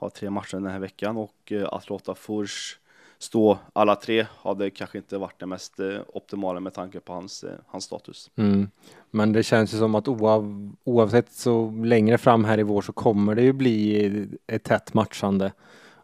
har 0.05 0.11
tre 0.11 0.31
matcher 0.31 0.57
den 0.57 0.67
här 0.67 0.79
veckan 0.79 1.17
och 1.17 1.53
eh, 1.53 1.69
att 1.73 1.89
låta 1.89 2.15
Furs 2.15 2.79
stå 3.19 3.59
alla 3.73 3.97
tre 3.97 4.27
hade 4.43 4.71
kanske 4.71 4.99
inte 4.99 5.19
varit 5.19 5.41
det 5.41 5.47
mest 5.47 5.81
eh, 5.81 5.99
optimala 6.07 6.61
med 6.61 6.75
tanke 6.75 7.01
på 7.01 7.13
hans, 7.13 7.45
eh, 7.45 7.51
hans 7.67 7.85
status. 7.85 8.31
Mm. 8.37 8.69
Men 9.11 9.33
det 9.33 9.43
känns 9.43 9.75
ju 9.75 9.79
som 9.79 9.95
att 9.95 10.09
oav, 10.09 10.73
oavsett 10.85 11.33
så 11.33 11.71
längre 11.71 12.19
fram 12.19 12.45
här 12.45 12.61
i 12.61 12.63
vår 12.63 12.83
så 12.83 12.93
kommer 12.93 13.35
det 13.35 13.43
ju 13.43 13.53
bli 13.53 14.29
ett 14.47 14.65
tätt 14.65 14.95
matchande. 14.95 15.53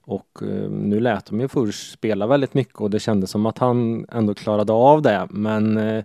Och 0.02 0.42
eh, 0.42 0.70
nu 0.70 1.00
lät 1.00 1.26
de 1.26 1.40
ju 1.40 1.48
Furs 1.48 1.92
spela 1.92 2.26
väldigt 2.26 2.54
mycket 2.54 2.80
och 2.80 2.90
det 2.90 3.00
kändes 3.00 3.30
som 3.30 3.46
att 3.46 3.58
han 3.58 4.06
ändå 4.12 4.34
klarade 4.34 4.72
av 4.72 5.02
det. 5.02 5.26
Men 5.30 5.76
eh, 5.76 6.04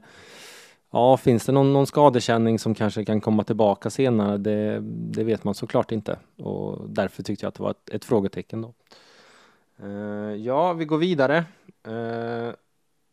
ja, 0.95 1.17
finns 1.17 1.45
det 1.45 1.51
någon, 1.51 1.73
någon 1.73 1.87
skadekänning 1.87 2.59
som 2.59 2.75
kanske 2.75 3.05
kan 3.05 3.21
komma 3.21 3.43
tillbaka 3.43 3.89
senare? 3.89 4.37
Det, 4.37 4.79
det 4.81 5.23
vet 5.23 5.43
man 5.43 5.55
såklart 5.55 5.91
inte 5.91 6.19
och 6.37 6.89
därför 6.89 7.23
tyckte 7.23 7.45
jag 7.45 7.47
att 7.49 7.55
det 7.55 7.63
var 7.63 7.71
ett, 7.71 7.89
ett 7.89 8.05
frågetecken 8.05 8.61
då. 8.61 8.73
Uh, 9.83 10.35
ja, 10.35 10.73
vi 10.73 10.85
går 10.85 10.97
vidare. 10.97 11.45
Uh, 11.87 12.53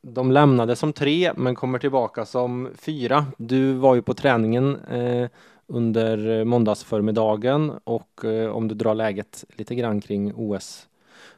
de 0.03 0.33
lämnade 0.33 0.77
som 0.77 0.93
tre 0.93 1.33
men 1.37 1.55
kommer 1.55 1.79
tillbaka 1.79 2.25
som 2.25 2.69
fyra. 2.75 3.27
Du 3.37 3.73
var 3.73 3.95
ju 3.95 4.03
på 4.03 4.15
träningen 4.15 4.77
uh, 4.77 5.29
under 5.67 6.45
måndagsförmiddagen 6.45 7.73
och 7.85 8.25
om 8.53 8.69
du 8.69 8.75
drar 8.75 8.95
läget 8.95 9.45
lite 9.57 9.75
grann 9.75 10.01
kring 10.01 10.33
OS 10.37 10.89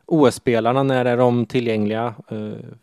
OS-spelarna, 0.06 0.82
när 0.82 1.04
är 1.04 1.16
de 1.16 1.46
tillgängliga 1.46 2.14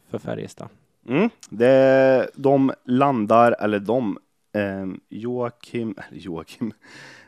för 0.10 0.18
Färjestad? 0.20 0.68
Mm, 1.08 1.30
det, 1.50 2.30
de 2.36 2.74
landar, 2.86 3.56
eller 3.60 3.80
de, 3.80 4.18
eh, 4.54 4.88
Joakim, 5.10 5.96
eller 5.98 6.20
Joakim, 6.20 6.74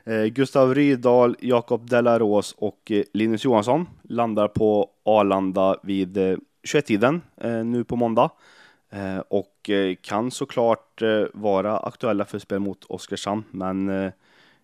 eh, 0.04 0.26
Gustav 0.26 0.76
Rydahl, 0.76 1.36
Jakob 1.40 1.90
Delaros 1.90 2.56
och 2.58 2.92
eh, 2.92 3.04
Linus 3.14 3.46
Johansson 3.46 3.86
landar 4.04 4.48
på 4.48 4.90
Arlanda 5.06 5.78
vid 5.84 6.18
eh, 6.18 6.38
21-tiden 6.68 7.22
eh, 7.38 7.66
nu 7.66 7.84
på 7.84 7.96
måndag. 7.96 8.30
Eh, 8.90 9.18
och 9.18 9.70
eh, 9.70 9.96
kan 10.02 10.32
såklart 10.32 11.02
eh, 11.02 11.24
vara 11.34 11.78
aktuella 11.78 12.26
för 12.26 12.40
spel 12.40 12.60
mot 12.60 12.84
Oskarshamn, 12.84 13.44
men 13.52 13.90
eh, 13.90 14.12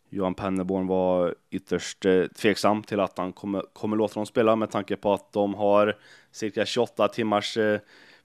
Johan 0.09 0.33
Penneborn 0.33 0.87
var 0.87 1.35
ytterst 1.49 2.05
eh, 2.05 2.23
tveksam 2.25 2.83
till 2.83 2.99
att 2.99 3.17
han 3.17 3.33
kommer, 3.33 3.63
kommer 3.73 3.97
låta 3.97 4.13
dem 4.13 4.25
spela 4.25 4.55
med 4.55 4.71
tanke 4.71 4.95
på 4.95 5.13
att 5.13 5.33
de 5.33 5.53
har 5.53 5.97
cirka 6.31 6.65
28 6.65 7.07
timmars 7.07 7.57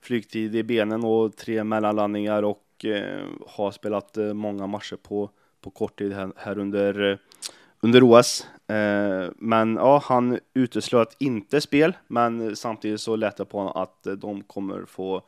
flygtid 0.05 0.55
i 0.55 0.63
benen 0.63 1.03
och 1.03 1.35
tre 1.35 1.63
mellanlandningar 1.63 2.43
och 2.43 2.85
eh, 2.85 3.25
har 3.47 3.71
spelat 3.71 4.17
eh, 4.17 4.33
många 4.33 4.67
matcher 4.67 4.95
på, 4.95 5.29
på 5.61 5.69
kort 5.69 5.99
tid 5.99 6.13
här, 6.13 6.31
här 6.35 6.57
under, 6.57 7.11
eh, 7.11 7.17
under 7.79 8.03
OS. 8.03 8.47
Eh, 8.67 9.29
men 9.35 9.75
ja, 9.75 10.01
han 10.05 10.39
uteslöt 10.53 11.15
inte 11.19 11.61
spel, 11.61 11.93
men 12.07 12.55
samtidigt 12.55 13.01
så 13.01 13.15
lät 13.15 13.37
det 13.37 13.45
på 13.45 13.57
honom 13.57 13.73
att 13.75 14.07
eh, 14.07 14.13
de 14.13 14.43
kommer 14.43 14.85
få 14.85 15.21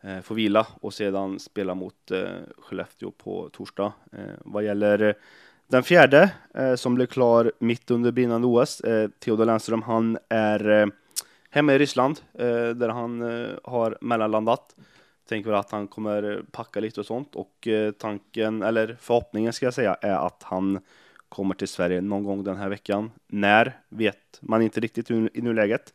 eh, 0.00 0.20
få 0.20 0.34
vila 0.34 0.66
och 0.80 0.94
sedan 0.94 1.38
spela 1.38 1.74
mot 1.74 2.10
eh, 2.10 2.30
Skellefteå 2.58 3.10
på 3.10 3.48
torsdag. 3.52 3.92
Eh, 4.12 4.34
vad 4.38 4.64
gäller 4.64 5.14
den 5.66 5.82
fjärde 5.82 6.30
eh, 6.54 6.74
som 6.74 6.94
blev 6.94 7.06
klar 7.06 7.52
mitt 7.58 7.90
under 7.90 8.12
brinnande 8.12 8.46
OS, 8.46 8.82
Theodor 9.18 9.44
Lennström, 9.44 9.82
han 9.82 10.18
är 10.28 10.90
hemma 11.52 11.74
i 11.74 11.78
Ryssland 11.78 12.20
eh, 12.34 12.68
där 12.68 12.88
han 12.88 13.22
eh, 13.22 13.56
har 13.64 13.98
mellanlandat. 14.00 14.76
Tänker 15.28 15.50
väl 15.50 15.58
att 15.58 15.70
han 15.70 15.88
kommer 15.88 16.44
packa 16.50 16.80
lite 16.80 17.00
och 17.00 17.06
sånt 17.06 17.36
och 17.36 17.68
eh, 17.68 17.92
tanken, 17.92 18.62
eller 18.62 18.96
förhoppningen 19.00 19.52
ska 19.52 19.66
jag 19.66 19.74
säga, 19.74 19.94
är 19.94 20.26
att 20.26 20.42
han 20.42 20.80
kommer 21.28 21.54
till 21.54 21.68
Sverige 21.68 22.00
någon 22.00 22.24
gång 22.24 22.44
den 22.44 22.56
här 22.56 22.68
veckan. 22.68 23.10
När 23.26 23.78
vet 23.88 24.38
man 24.40 24.62
inte 24.62 24.80
riktigt 24.80 25.10
i 25.10 25.40
nuläget. 25.42 25.94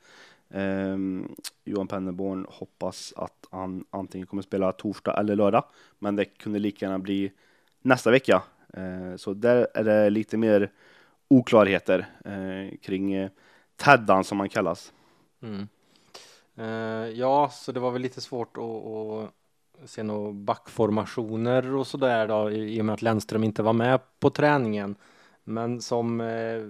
Eh, 0.49 0.97
Johan 1.65 1.87
Pennerborn 1.87 2.45
hoppas 2.49 3.13
att 3.17 3.47
han 3.51 3.85
antingen 3.89 4.27
kommer 4.27 4.43
spela 4.43 4.71
torsdag 4.71 5.19
eller 5.19 5.35
lördag, 5.35 5.63
men 5.99 6.15
det 6.15 6.25
kunde 6.25 6.59
lika 6.59 6.85
gärna 6.85 6.99
bli 6.99 7.31
nästa 7.81 8.11
vecka. 8.11 8.43
Eh, 8.73 9.15
så 9.15 9.33
där 9.33 9.67
är 9.73 9.83
det 9.83 10.09
lite 10.09 10.37
mer 10.37 10.71
oklarheter 11.27 12.05
eh, 12.25 12.77
kring 12.77 13.13
eh, 13.13 13.29
Teddan 13.75 14.23
som 14.23 14.39
han 14.39 14.49
kallas. 14.49 14.93
Mm. 15.47 15.67
Uh, 16.59 17.09
ja, 17.09 17.49
så 17.49 17.71
det 17.71 17.79
var 17.79 17.91
väl 17.91 18.01
lite 18.01 18.21
svårt 18.21 18.57
att, 18.57 18.63
att 18.63 19.89
se 19.89 20.03
några 20.03 20.31
backformationer 20.31 21.75
och 21.75 21.87
sådär 21.87 22.27
då 22.27 22.51
i 22.51 22.81
och 22.81 22.85
med 22.85 22.93
att 22.93 23.01
Lennström 23.01 23.43
inte 23.43 23.63
var 23.63 23.73
med 23.73 23.99
på 24.19 24.29
träningen. 24.29 24.95
Men 25.43 25.81
som 25.81 26.21
eh, 26.21 26.61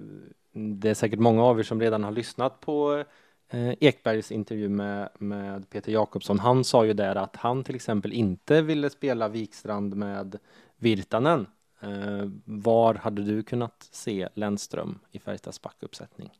det 0.51 0.89
är 0.89 0.93
säkert 0.93 1.19
många 1.19 1.43
av 1.43 1.59
er 1.59 1.63
som 1.63 1.81
redan 1.81 2.03
har 2.03 2.11
lyssnat 2.11 2.59
på 2.59 3.03
eh, 3.49 3.73
Ekbergs 3.79 4.31
intervju 4.31 4.69
med, 4.69 5.09
med 5.19 5.69
Peter 5.69 5.91
Jakobsson. 5.91 6.39
Han 6.39 6.63
sa 6.63 6.85
ju 6.85 6.93
där 6.93 7.15
att 7.15 7.35
han 7.35 7.63
till 7.63 7.75
exempel 7.75 8.13
inte 8.13 8.61
ville 8.61 8.89
spela 8.89 9.27
Wikstrand 9.27 9.95
med 9.95 10.39
Virtanen. 10.75 11.47
Eh, 11.79 12.29
var 12.45 12.95
hade 12.95 13.23
du 13.23 13.43
kunnat 13.43 13.87
se 13.91 14.29
Lennström 14.33 14.99
i 15.11 15.19
Färjestads 15.19 15.61
backuppsättning? 15.61 16.31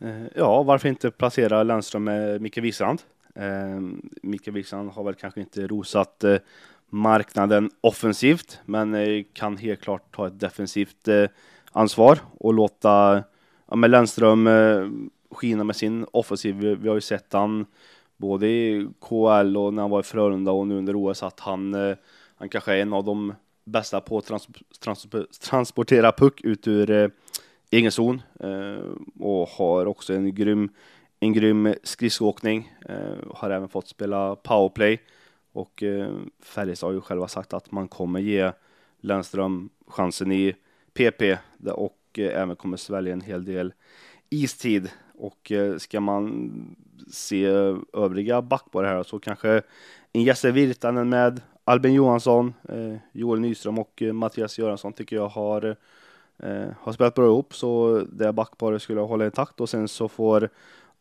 Eh, 0.00 0.26
ja, 0.34 0.62
varför 0.62 0.88
inte 0.88 1.10
placera 1.10 1.62
Lennström 1.62 2.04
med 2.04 2.40
Micke 2.40 2.58
Wistrand? 2.58 3.02
Eh, 3.34 3.80
Micke 4.22 4.48
Wistrand 4.48 4.90
har 4.90 5.04
väl 5.04 5.14
kanske 5.14 5.40
inte 5.40 5.66
rosat 5.66 6.24
eh, 6.24 6.36
marknaden 6.88 7.70
offensivt, 7.80 8.60
men 8.64 9.24
kan 9.32 9.56
helt 9.56 9.80
klart 9.80 10.16
ta 10.16 10.26
ett 10.26 10.40
defensivt 10.40 11.08
ansvar 11.72 12.18
och 12.38 12.54
låta 12.54 13.24
ja, 13.66 13.76
med 13.76 13.90
Lennström 13.90 14.48
skina 15.30 15.64
med 15.64 15.76
sin 15.76 16.06
offensiv. 16.12 16.56
Vi 16.56 16.88
har 16.88 16.94
ju 16.94 17.00
sett 17.00 17.32
han 17.32 17.66
både 18.16 18.46
i 18.46 18.88
KL 19.00 19.56
och 19.56 19.74
när 19.74 19.82
han 19.82 19.90
var 19.90 20.00
i 20.00 20.02
Frölunda 20.02 20.52
och 20.52 20.66
nu 20.66 20.78
under 20.78 20.96
OS 20.96 21.22
att 21.22 21.40
han, 21.40 21.74
han 22.34 22.48
kanske 22.48 22.72
är 22.72 22.82
en 22.82 22.92
av 22.92 23.04
de 23.04 23.34
bästa 23.64 24.00
på 24.00 24.18
att 24.18 24.24
trans, 24.24 24.48
trans, 24.80 25.06
transportera 25.40 26.12
puck 26.12 26.40
ut 26.40 26.68
ur 26.68 27.10
egen 27.70 27.92
zon 27.92 28.22
eh, 28.40 28.84
och 29.20 29.48
har 29.48 29.86
också 29.86 30.14
en 30.14 30.34
grym, 30.34 30.68
en 31.20 31.32
grym 31.32 31.74
skridskoåkning. 31.82 32.72
Eh, 32.88 33.34
har 33.34 33.50
även 33.50 33.68
fått 33.68 33.88
spela 33.88 34.36
powerplay 34.36 35.00
och 35.52 35.82
eh, 35.82 36.10
Färjestad 36.40 36.88
har 36.88 36.94
ju 36.94 37.00
själva 37.00 37.28
sagt 37.28 37.52
att 37.52 37.72
man 37.72 37.88
kommer 37.88 38.20
ge 38.20 38.52
Lennström 39.00 39.70
chansen 39.86 40.32
i 40.32 40.54
PP 40.94 41.38
och 41.72 42.18
eh, 42.18 42.42
även 42.42 42.56
kommer 42.56 42.76
svälja 42.76 43.12
en 43.12 43.20
hel 43.20 43.44
del 43.44 43.72
istid. 44.30 44.90
Och 45.14 45.52
eh, 45.52 45.76
ska 45.76 46.00
man 46.00 46.76
se 47.12 47.44
övriga 47.92 48.42
backpar 48.42 48.84
här 48.84 49.02
så 49.02 49.18
kanske 49.18 49.62
en 50.12 50.22
Jesse 50.22 50.50
Virtanen 50.50 51.08
med 51.08 51.40
Albin 51.64 51.94
Johansson, 51.94 52.54
eh, 52.68 52.96
Joel 53.12 53.40
Nyström 53.40 53.78
och 53.78 54.02
Mattias 54.12 54.58
Göransson 54.58 54.92
tycker 54.92 55.16
jag 55.16 55.28
har 55.28 55.76
eh, 56.42 56.68
har 56.80 56.92
spelat 56.92 57.14
bra 57.14 57.26
ihop 57.26 57.54
så 57.54 58.02
det 58.12 58.32
backparet 58.32 58.82
skulle 58.82 59.00
hålla 59.00 59.24
intakt 59.24 59.60
och 59.60 59.68
sen 59.68 59.88
så 59.88 60.08
får 60.08 60.48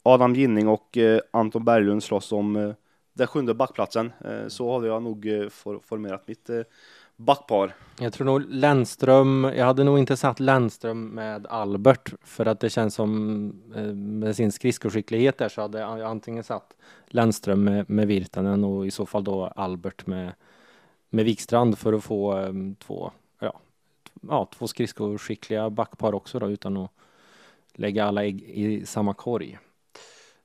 Adam 0.03 0.35
Ginning 0.35 0.67
och 0.67 0.97
eh, 0.97 1.19
Anton 1.31 1.65
Berglund 1.65 2.03
slåss 2.03 2.31
om 2.31 2.55
eh, 2.55 2.71
den 3.13 3.27
sjunde 3.27 3.53
backplatsen. 3.53 4.11
Eh, 4.25 4.47
så 4.47 4.73
hade 4.73 4.87
jag 4.87 5.03
nog 5.03 5.27
eh, 5.27 5.49
for, 5.49 5.79
formerat 5.83 6.27
mitt 6.27 6.49
eh, 6.49 6.61
backpar. 7.15 7.75
Jag 7.99 8.13
tror 8.13 8.25
nog 8.25 8.43
Lennström, 8.49 9.51
jag 9.55 9.65
hade 9.65 9.83
nog 9.83 9.99
inte 9.99 10.17
satt 10.17 10.39
Lennström 10.39 11.07
med 11.07 11.47
Albert 11.47 12.13
för 12.21 12.45
att 12.45 12.59
det 12.59 12.69
känns 12.69 12.95
som 12.95 13.53
eh, 13.75 13.83
med 13.93 14.35
sin 14.35 14.51
skridskoskicklighet 14.51 15.37
där 15.37 15.49
så 15.49 15.61
hade 15.61 15.79
jag 15.79 16.01
antingen 16.01 16.43
satt 16.43 16.75
Lennström 17.07 17.63
med, 17.63 17.89
med 17.89 18.07
Virtanen 18.07 18.63
och 18.63 18.87
i 18.87 18.91
så 18.91 19.05
fall 19.05 19.23
då 19.23 19.45
Albert 19.45 20.07
med, 20.07 20.31
med 21.09 21.25
Wikstrand 21.25 21.77
för 21.77 21.93
att 21.93 22.03
få 22.03 22.37
eh, 22.39 22.53
två 22.79 23.11
ja, 23.39 23.59
två 24.57 24.67
skridskoskickliga 24.67 25.69
backpar 25.69 26.13
också 26.13 26.39
då 26.39 26.49
utan 26.49 26.77
att 26.77 26.91
lägga 27.73 28.05
alla 28.05 28.23
ägg 28.23 28.41
i 28.41 28.85
samma 28.85 29.13
korg. 29.13 29.57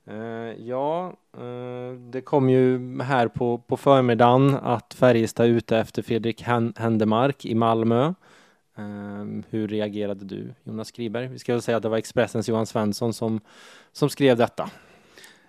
Eh, 0.07 0.67
ja, 0.67 1.13
eh, 1.37 1.93
det 1.99 2.21
kom 2.21 2.51
ju 2.51 3.01
här 3.03 3.29
på, 3.29 3.59
på 3.59 3.77
förmiddagen 3.77 4.55
att 4.55 4.95
Färjestad 4.95 5.47
är 5.47 5.51
ute 5.51 5.79
efter 5.79 6.03
Fredrik 6.03 6.43
Händemark 6.77 7.45
i 7.45 7.55
Malmö. 7.55 8.15
Uh, 8.79 9.43
hur 9.51 9.69
reagerade 9.69 10.25
du, 10.25 10.55
Jonas 10.65 10.89
Skriberg? 10.89 11.27
Vi 11.27 11.39
ska 11.39 11.53
väl 11.53 11.63
säga 11.63 11.77
att 11.77 11.83
det 11.83 11.89
var 11.89 11.99
Expressens 11.99 12.49
Johan 12.49 12.67
Svensson 12.67 13.13
som, 13.13 13.41
som 13.93 14.09
skrev 14.09 14.37
detta. 14.37 14.71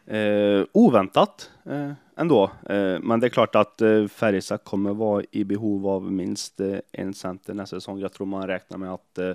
Eh, 0.07 0.65
oväntat 0.71 1.51
eh, 1.65 1.91
ändå, 2.15 2.43
eh, 2.43 2.99
men 2.99 3.19
det 3.19 3.27
är 3.27 3.29
klart 3.29 3.55
att 3.55 3.81
eh, 3.81 4.07
Färjestad 4.07 4.63
kommer 4.63 4.93
vara 4.93 5.23
i 5.31 5.43
behov 5.43 5.87
av 5.87 6.11
minst 6.11 6.59
eh, 6.59 6.77
en 6.91 7.13
center 7.13 7.53
nästa 7.53 7.75
säsong. 7.75 7.99
Jag 7.99 8.13
tror 8.13 8.27
man 8.27 8.47
räknar 8.47 8.77
med 8.77 8.93
att 8.93 9.17
eh, 9.17 9.33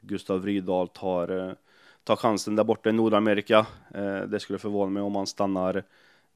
Gustav 0.00 0.46
Rydahl 0.46 0.88
tar, 0.88 1.48
eh, 1.48 1.52
tar 2.04 2.16
chansen 2.16 2.56
där 2.56 2.64
borta 2.64 2.88
i 2.88 2.92
Nordamerika. 2.92 3.66
Eh, 3.94 4.20
det 4.20 4.40
skulle 4.40 4.58
förvåna 4.58 4.90
mig 4.90 5.02
om 5.02 5.14
han 5.14 5.26
stannar 5.26 5.82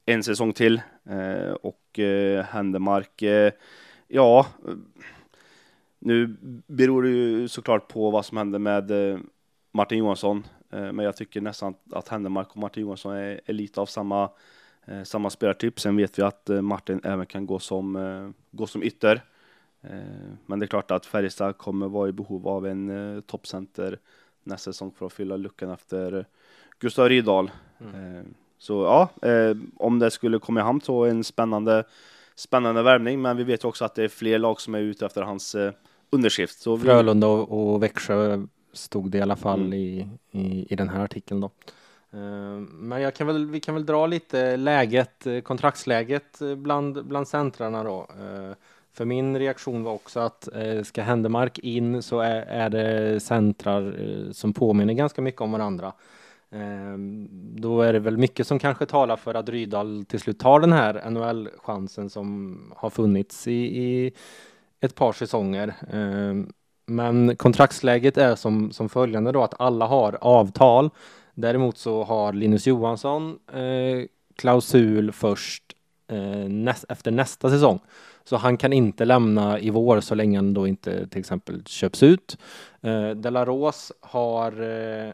en 0.05 0.23
säsong 0.23 0.53
till. 0.53 0.81
Eh, 1.09 1.51
och 1.51 1.99
eh, 1.99 2.45
Händemark, 2.45 3.21
eh, 3.21 3.51
ja, 4.07 4.45
nu 5.99 6.35
beror 6.67 7.03
det 7.03 7.09
ju 7.09 7.47
såklart 7.47 7.87
på 7.87 8.11
vad 8.11 8.25
som 8.25 8.37
händer 8.37 8.59
med 8.59 8.91
eh, 8.91 9.19
Martin 9.71 9.97
Johansson 9.97 10.43
men 10.81 11.05
jag 11.05 11.15
tycker 11.15 11.41
nästan 11.41 11.73
att 11.91 12.07
Händemark 12.07 12.51
och 12.51 12.57
Martin 12.57 12.83
Johansson 12.83 13.13
är, 13.15 13.41
är 13.45 13.53
lite 13.53 13.81
av 13.81 13.85
samma 13.85 14.29
eh, 14.85 15.03
samma 15.03 15.29
spelartyp. 15.29 15.79
Sen 15.79 15.95
vet 15.95 16.19
vi 16.19 16.23
att 16.23 16.49
eh, 16.49 16.61
Martin 16.61 17.01
även 17.03 17.25
kan 17.25 17.45
gå 17.45 17.59
som, 17.59 17.95
eh, 17.95 18.29
gå 18.51 18.67
som 18.67 18.83
ytter. 18.83 19.23
Eh, 19.81 20.33
men 20.45 20.59
det 20.59 20.65
är 20.65 20.67
klart 20.67 20.91
att 20.91 21.05
Färjestad 21.05 21.57
kommer 21.57 21.87
vara 21.87 22.09
i 22.09 22.11
behov 22.11 22.47
av 22.47 22.67
en 22.67 23.15
eh, 23.15 23.21
toppcenter 23.21 23.99
nästa 24.43 24.73
säsong 24.73 24.91
för 24.91 25.05
att 25.05 25.13
fylla 25.13 25.37
luckan 25.37 25.69
efter 25.69 26.25
Gustav 26.79 27.09
Rydahl. 27.09 27.51
Mm. 27.79 28.17
Eh, 28.17 28.23
så 28.57 28.83
ja, 28.83 29.29
eh, 29.29 29.57
om 29.77 29.99
det 29.99 30.11
skulle 30.11 30.39
komma 30.39 30.59
i 30.59 30.63
hamn 30.63 30.81
så 30.81 31.05
en 31.05 31.23
spännande, 31.23 31.83
spännande 32.35 32.83
värvning. 32.83 33.21
Men 33.21 33.37
vi 33.37 33.43
vet 33.43 33.65
också 33.65 33.85
att 33.85 33.95
det 33.95 34.03
är 34.03 34.07
fler 34.07 34.39
lag 34.39 34.61
som 34.61 34.75
är 34.75 34.79
ute 34.79 35.05
efter 35.05 35.21
hans 35.21 35.55
eh, 35.55 35.73
underskrift. 36.09 36.59
Så 36.59 36.75
vi, 36.75 36.83
Frölunda 36.85 37.27
och, 37.27 37.73
och 37.73 37.83
Växjö 37.83 38.47
stod 38.75 39.11
det 39.11 39.17
i 39.17 39.21
alla 39.21 39.35
fall 39.35 39.59
Mm. 39.61 39.73
i, 39.73 40.07
i, 40.31 40.67
i 40.73 40.75
den 40.75 40.89
här 40.89 41.03
artikeln 41.03 41.41
då. 41.41 41.51
Eh, 42.11 42.59
Men 42.71 43.01
jag 43.01 43.15
kan 43.15 43.27
väl, 43.27 43.45
vi 43.49 43.59
kan 43.59 43.75
väl 43.75 43.85
dra 43.85 44.07
lite 44.07 44.57
läget, 44.57 45.27
eh, 45.27 45.39
kontraktsläget 45.41 46.41
eh, 46.41 46.55
bland, 46.55 47.05
bland 47.07 47.27
centrarna 47.27 47.83
då. 47.83 48.07
För 48.93 49.05
min 49.05 49.39
reaktion 49.39 49.83
var 49.83 49.93
också 49.93 50.19
att 50.19 50.49
ska 50.83 51.01
Händemark 51.01 51.59
in 51.59 52.03
så 52.03 52.19
är, 52.19 52.41
är 52.41 52.69
det 52.69 53.19
centrar 53.19 53.95
som 54.31 54.53
påminner 54.53 54.93
ganska 54.93 55.21
mycket 55.21 55.41
om 55.41 55.51
varandra. 55.51 55.93
Då 57.55 57.81
är 57.81 57.93
det 57.93 57.99
väl 57.99 58.17
mycket 58.17 58.47
som 58.47 58.59
kanske 58.59 58.85
talar 58.85 59.15
för 59.15 59.33
att 59.33 59.49
Rydal 59.49 60.05
till 60.09 60.19
slut 60.19 60.39
tar 60.39 60.59
den 60.59 60.73
här 60.73 61.09
NHL-chansen 61.09 62.09
som 62.09 62.57
har 62.75 62.89
funnits 62.89 63.47
i, 63.47 63.53
i 63.53 64.11
ett 64.79 64.95
par 64.95 65.13
säsonger. 65.13 65.75
Men 66.85 67.35
kontraktsläget 67.35 68.17
är 68.17 68.35
som, 68.35 68.71
som 68.71 68.89
följande 68.89 69.31
då 69.31 69.43
att 69.43 69.61
alla 69.61 69.85
har 69.85 70.17
avtal. 70.21 70.89
Däremot 71.33 71.77
så 71.77 72.03
har 72.03 72.33
Linus 72.33 72.67
Johansson 72.67 73.39
eh, 73.53 74.07
klausul 74.35 75.11
först 75.11 75.63
eh, 76.07 76.49
näst, 76.49 76.85
efter 76.89 77.11
nästa 77.11 77.49
säsong. 77.49 77.79
Så 78.23 78.37
han 78.37 78.57
kan 78.57 78.73
inte 78.73 79.05
lämna 79.05 79.59
i 79.59 79.69
vår 79.69 80.01
så 80.01 80.15
länge 80.15 80.37
han 80.37 80.53
då 80.53 80.67
inte 80.67 81.07
till 81.07 81.19
exempel 81.19 81.63
köps 81.65 82.03
ut. 82.03 82.37
Eh, 82.81 83.09
Delaros 83.09 83.91
har 83.99 84.61
eh, 84.61 85.13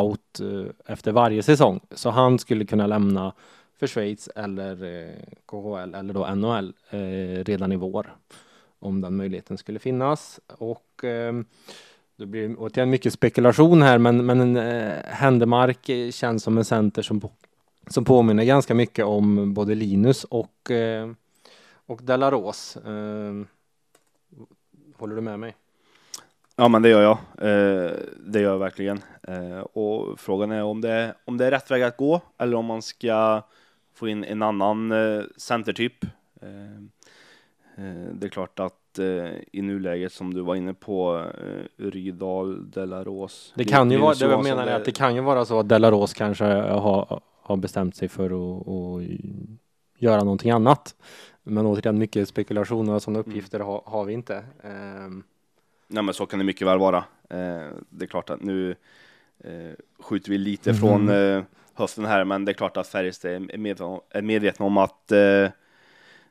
out 0.00 0.40
eh, 0.40 0.92
efter 0.94 1.12
varje 1.12 1.42
säsong. 1.42 1.80
Så 1.90 2.10
han 2.10 2.38
skulle 2.38 2.64
kunna 2.64 2.86
lämna 2.86 3.32
för 3.78 3.86
Schweiz 3.86 4.28
eller 4.36 4.84
eh, 4.84 5.14
KHL 5.46 5.94
eller 5.94 6.14
då 6.14 6.34
NHL 6.34 6.72
eh, 6.90 7.44
redan 7.44 7.72
i 7.72 7.76
vår. 7.76 8.16
Om 8.78 9.00
den 9.00 9.16
möjligheten 9.16 9.58
skulle 9.58 9.78
finnas. 9.78 10.40
Och 10.58 11.04
eh, 11.04 11.34
det 12.16 12.26
blir 12.26 12.54
återigen 12.58 12.90
mycket 12.90 13.12
spekulation 13.12 13.82
här 13.82 13.98
men, 13.98 14.26
men 14.26 14.56
eh, 14.56 14.92
Händemark 15.04 15.90
känns 16.14 16.42
som 16.42 16.58
en 16.58 16.64
center 16.64 17.02
som, 17.02 17.20
på- 17.20 17.30
som 17.88 18.04
påminner 18.04 18.44
ganska 18.44 18.74
mycket 18.74 19.04
om 19.04 19.54
både 19.54 19.74
Linus 19.74 20.24
och, 20.24 20.70
eh, 20.70 21.10
och 21.86 22.00
Delaros. 22.02 22.76
Eh, 22.76 23.34
håller 24.96 25.14
du 25.16 25.20
med 25.20 25.38
mig? 25.40 25.54
Ja, 26.56 26.68
men 26.68 26.82
det 26.82 26.88
gör 26.88 27.02
jag. 27.02 27.18
Eh, 27.38 27.90
det 28.26 28.40
gör 28.40 28.50
jag 28.52 28.58
verkligen. 28.58 29.00
Eh, 29.22 29.58
och 29.60 30.20
frågan 30.20 30.50
är 30.50 30.62
om 30.62 30.80
det, 30.80 30.90
är 30.90 31.14
om 31.24 31.36
det 31.38 31.46
är 31.46 31.50
rätt 31.50 31.70
väg 31.70 31.82
att 31.82 31.96
gå 31.96 32.20
eller 32.38 32.56
om 32.56 32.64
man 32.64 32.82
ska 32.82 33.42
få 33.94 34.08
in 34.08 34.24
en 34.24 34.42
annan 34.42 34.92
eh, 34.92 35.22
centertyp. 35.36 36.04
Ehm, 36.42 36.90
Eh, 37.76 37.84
det 38.12 38.26
är 38.26 38.30
klart 38.30 38.60
att 38.60 38.98
eh, 38.98 39.30
i 39.52 39.62
nuläget 39.62 40.12
som 40.12 40.34
du 40.34 40.40
var 40.40 40.54
inne 40.54 40.74
på, 40.74 41.24
eh, 41.40 41.82
Rydal, 41.84 42.70
Delaros. 42.70 43.52
Det 43.56 43.64
kan 43.64 43.90
ju 43.90 43.98
vara, 43.98 44.14
det 44.14 44.24
jag 44.24 44.42
menar 44.44 44.66
är 44.66 44.76
att 44.76 44.84
det 44.84 44.92
kan 44.92 45.14
ju 45.14 45.20
vara 45.20 45.44
så 45.44 45.58
att 45.60 45.68
Delaros 45.68 46.14
kanske 46.14 46.44
har, 46.44 47.20
har 47.42 47.56
bestämt 47.56 47.96
sig 47.96 48.08
för 48.08 48.24
att, 48.26 48.68
att 48.68 49.02
göra 49.98 50.18
någonting 50.20 50.50
annat. 50.50 50.94
Men 51.42 51.66
återigen 51.66 51.98
mycket 51.98 52.28
spekulationer 52.28 52.94
och 52.94 53.02
sådana 53.02 53.18
uppgifter 53.20 53.60
har, 53.60 53.82
har 53.86 54.04
vi 54.04 54.12
inte. 54.12 54.44
Ehm, 54.62 55.22
Nej, 55.88 56.02
men 56.02 56.14
så 56.14 56.26
kan 56.26 56.38
det 56.38 56.44
mycket 56.44 56.66
väl 56.66 56.78
vara. 56.78 56.96
Eh, 57.30 57.66
det 57.90 58.04
är 58.04 58.06
klart 58.06 58.30
att 58.30 58.42
nu 58.42 58.74
eh, 59.44 59.72
skjuter 59.98 60.30
vi 60.30 60.38
lite 60.38 60.70
Mhm. 60.70 60.78
från 60.78 61.08
eh, 61.08 61.42
höften 61.74 62.04
här, 62.04 62.24
men 62.24 62.44
det 62.44 62.52
är 62.52 62.54
klart 62.54 62.76
att 62.76 62.86
Färjestad 62.86 63.30
är, 63.32 63.38
medvetna 63.58 63.86
om, 63.86 64.00
är 64.10 64.22
medvetna 64.22 64.66
om 64.66 64.76
att 64.78 65.12
eh, 65.12 65.48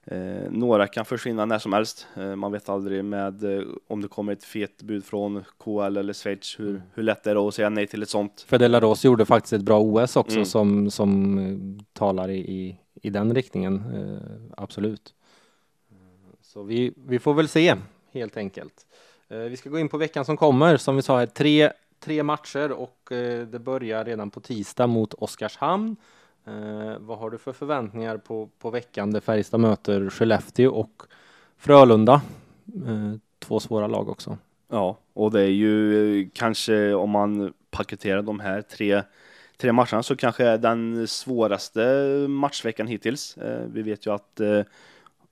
eh, 0.05 0.51
några 0.51 0.87
kan 0.87 1.05
försvinna 1.05 1.45
när 1.45 1.59
som 1.59 1.73
helst. 1.73 2.07
Eh, 2.15 2.35
man 2.35 2.51
vet 2.51 2.69
aldrig 2.69 3.05
med 3.05 3.43
eh, 3.57 3.63
om 3.87 4.01
det 4.01 4.07
kommer 4.07 4.33
ett 4.33 4.43
fet 4.43 4.81
bud 4.83 5.05
från 5.05 5.43
KL 5.63 5.97
eller 5.97 6.13
Schweiz, 6.13 6.59
hur, 6.59 6.69
Mm. 6.69 6.81
hur 6.93 7.03
lätt 7.03 7.23
det 7.23 7.29
är 7.31 7.35
då 7.35 7.47
att 7.47 7.53
säga 7.53 7.69
nej 7.69 7.87
till 7.87 8.03
ett 8.03 8.09
sånt. 8.09 8.41
För 8.47 8.57
Delaros 8.59 9.05
gjorde 9.05 9.25
faktiskt 9.25 9.53
ett 9.53 9.61
bra 9.61 9.79
OS 9.81 10.15
också 10.15 10.35
Mm. 10.35 10.45
som, 10.45 10.91
som 10.91 11.37
eh, 11.39 11.83
talar 11.93 12.29
i, 12.29 12.37
i, 12.37 12.77
i 13.01 13.09
den 13.09 13.35
riktningen. 13.35 13.75
Eh, 13.95 14.53
absolut. 14.57 15.13
Så 16.41 16.63
vi, 16.63 16.93
vi 17.07 17.19
får 17.19 17.33
väl 17.33 17.47
se 17.47 17.75
helt 18.11 18.37
enkelt. 18.37 18.85
Eh, 19.27 19.37
vi 19.37 19.57
ska 19.57 19.69
gå 19.69 19.79
in 19.79 19.89
på 19.89 19.97
veckan 19.97 20.25
som 20.25 20.37
kommer. 20.37 20.77
Som 20.77 20.95
vi 20.95 21.01
sa 21.01 21.17
här, 21.19 21.25
tre, 21.25 21.71
tre 21.99 22.23
matcher 22.23 22.71
och 22.71 22.97
det 23.51 23.59
börjar 23.61 24.05
redan 24.05 24.31
på 24.31 24.39
tisdag 24.39 24.87
mot 24.87 25.13
Oskarshamn. 25.13 25.95
Eh, 26.47 26.97
vad 26.99 27.17
har 27.17 27.29
du 27.29 27.37
för 27.37 27.53
förväntningar 27.53 28.17
på, 28.17 28.49
på 28.59 28.69
veckan 28.69 29.11
där 29.11 29.19
Färjestad 29.19 29.59
möter 29.59 30.09
Skellefteå 30.09 30.71
och 30.71 31.03
Frölunda? 31.57 32.21
Eh, 32.87 33.13
två 33.39 33.59
svåra 33.59 33.87
lag 33.87 34.09
också. 34.09 34.37
Ja, 34.67 34.97
och 35.13 35.31
det 35.31 35.41
är 35.41 35.47
ju 35.47 36.19
eh, 36.21 36.27
kanske 36.33 36.93
om 36.93 37.09
man 37.09 37.53
paketerar 37.71 38.21
de 38.21 38.39
här 38.39 38.61
tre, 38.61 39.01
tre 39.57 39.71
matcherna 39.71 40.03
så 40.03 40.15
kanske 40.15 40.45
är 40.45 40.57
den 40.57 41.07
svåraste 41.07 41.81
matchveckan 42.29 42.87
hittills. 42.87 43.37
Eh, 43.37 43.65
vi 43.67 43.81
vet 43.81 44.05
ju 44.05 44.13
att 44.13 44.39
eh, 44.39 44.61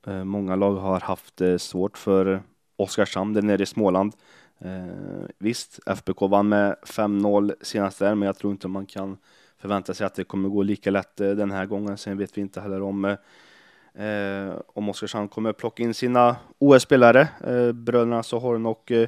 eh 0.08 0.24
många 0.24 0.56
lag 0.56 0.76
har 0.76 1.00
haft 1.00 1.42
eh, 1.42 1.58
svårt 1.58 1.98
för 1.98 2.44
Oskarshamn, 2.76 3.34
där 3.34 3.42
nere 3.42 3.64
i 3.64 3.66
Småland. 3.66 4.14
Eh, 4.60 5.26
visst, 5.38 5.80
FBK 5.86 6.22
vann 6.22 6.50
med 6.50 6.76
5-0 6.86 7.54
senast 7.62 8.00
där, 8.00 8.16
men 8.16 8.26
jag 8.26 8.38
tror 8.38 8.52
inte 8.52 8.68
man 8.68 8.86
kan 8.86 9.18
förvänta 9.64 9.94
sig 9.94 10.06
att 10.06 10.16
det 10.16 10.24
kommer 10.24 10.50
gå 10.50 10.64
lika 10.64 10.92
lätt 10.92 11.22
eh, 11.22 11.30
den 11.30 11.52
här 11.52 11.66
gången. 11.66 11.98
Sen 11.98 12.18
vet 12.18 12.38
vi 12.38 12.42
inte 12.42 12.62
heller 12.62 12.82
om 12.82 13.06
eh, 13.06 14.06
eh 14.06 14.54
om 14.74 14.90
Oskarshamn 14.90 15.28
kommer 15.28 15.54
plocka 15.54 15.84
in 15.84 15.94
sina 15.94 16.36
OS-spelare. 16.60 17.28
Eh, 17.44 17.72
bröderna 17.72 18.24
Sohoren 18.24 18.66
och 18.66 18.92
eh, 18.92 19.08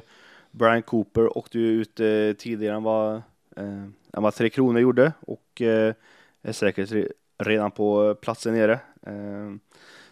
Brian 0.50 0.82
Cooper 0.82 1.38
åkte 1.38 1.58
ju 1.58 1.80
ut 1.80 2.00
eh, 2.00 2.32
tidigare 2.38 2.76
än 2.76 2.82
vad, 2.82 3.14
eh, 3.56 3.82
än 4.12 4.22
vad 4.22 4.34
Tre 4.34 4.50
Kronor 4.50 4.80
gjorde 4.80 5.12
och 5.20 5.62
eh, 5.62 5.94
är 6.42 6.52
säkert 6.52 7.12
redan 7.38 7.70
på 7.70 8.14
platsen 8.14 8.54
nere. 8.54 8.80
Eh, 9.06 9.54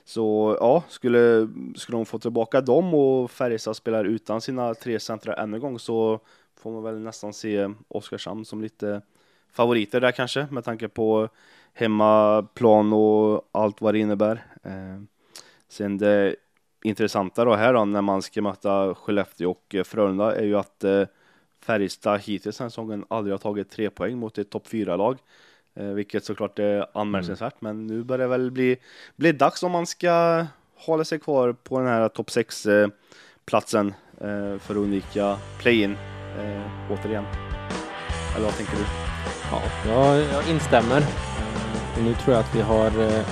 så 0.04 0.56
ja, 0.60 0.84
skulle, 0.88 1.48
skulle 1.76 1.98
de 1.98 2.06
få 2.06 2.18
tillbaka 2.18 2.60
dem 2.60 2.94
och 2.94 3.30
Färjestad 3.30 3.76
spelar 3.76 4.04
utan 4.04 4.40
sina 4.40 4.74
tre 4.74 5.00
centra 5.00 5.34
ännu 5.34 5.56
en 5.56 5.60
gång 5.60 5.78
så 5.78 6.20
får 6.56 6.72
man 6.72 6.82
väl 6.82 6.98
nästan 7.00 7.32
se 7.32 7.70
Oskarshamn 7.88 8.44
som 8.44 8.62
lite 8.62 9.02
favoriter 9.54 10.00
där 10.00 10.12
kanske 10.12 10.46
med 10.50 10.64
tanke 10.64 10.88
på 10.88 11.28
hemmaplan 11.72 12.92
och 12.92 13.48
allt 13.52 13.80
vad 13.80 13.94
det 13.94 13.98
innebär. 13.98 14.44
Eh, 14.62 15.02
sen 15.68 15.98
det 15.98 16.36
intressanta 16.84 17.44
då 17.44 17.54
här 17.54 17.74
då 17.74 17.84
när 17.84 18.02
man 18.02 18.22
ska 18.22 18.42
möta 18.42 18.94
Skellefteå 18.94 19.50
och 19.50 19.74
eh, 19.74 19.84
Frölunda 19.84 20.36
är 20.36 20.44
ju 20.44 20.58
att 20.58 20.84
eh, 20.84 21.02
Färjestad 21.60 22.20
hittills 22.20 22.58
den 22.58 22.70
säsongen 22.70 23.04
aldrig 23.08 23.32
har 23.32 23.38
tagit 23.38 23.70
tre 23.70 23.90
poäng 23.90 24.18
mot 24.18 24.38
ett 24.38 24.50
topp 24.50 24.66
fyra 24.66 24.96
lag 24.96 25.18
eh, 25.74 25.86
vilket 25.86 26.24
såklart 26.24 26.58
är 26.58 26.86
anmärkningsvärt. 26.94 27.60
Men 27.60 27.86
nu 27.86 28.02
börjar 28.02 28.22
det 28.22 28.28
väl 28.28 28.50
bli, 28.50 28.76
bli 29.16 29.32
dags 29.32 29.62
om 29.62 29.72
man 29.72 29.86
ska 29.86 30.46
hålla 30.74 31.04
sig 31.04 31.18
kvar 31.18 31.52
på 31.52 31.78
den 31.78 31.88
här 31.88 32.08
topp 32.08 32.30
6 32.30 32.66
eh, 32.66 32.88
platsen 33.44 33.94
eh, 34.20 34.58
för 34.58 34.74
att 34.74 34.76
undvika 34.76 35.38
play-in 35.58 35.96
eh, 36.38 36.92
återigen. 36.92 37.24
Eller 38.36 38.44
vad 38.44 38.56
tänker 38.56 38.76
du? 38.76 39.13
Ja, 39.50 39.62
jag, 39.88 40.16
jag 40.16 40.48
instämmer. 40.50 40.98
Eh, 40.98 42.04
nu 42.04 42.14
tror 42.14 42.34
jag 42.34 42.40
att 42.40 42.54
vi 42.54 42.60
har 42.60 42.86
eh, 42.86 43.24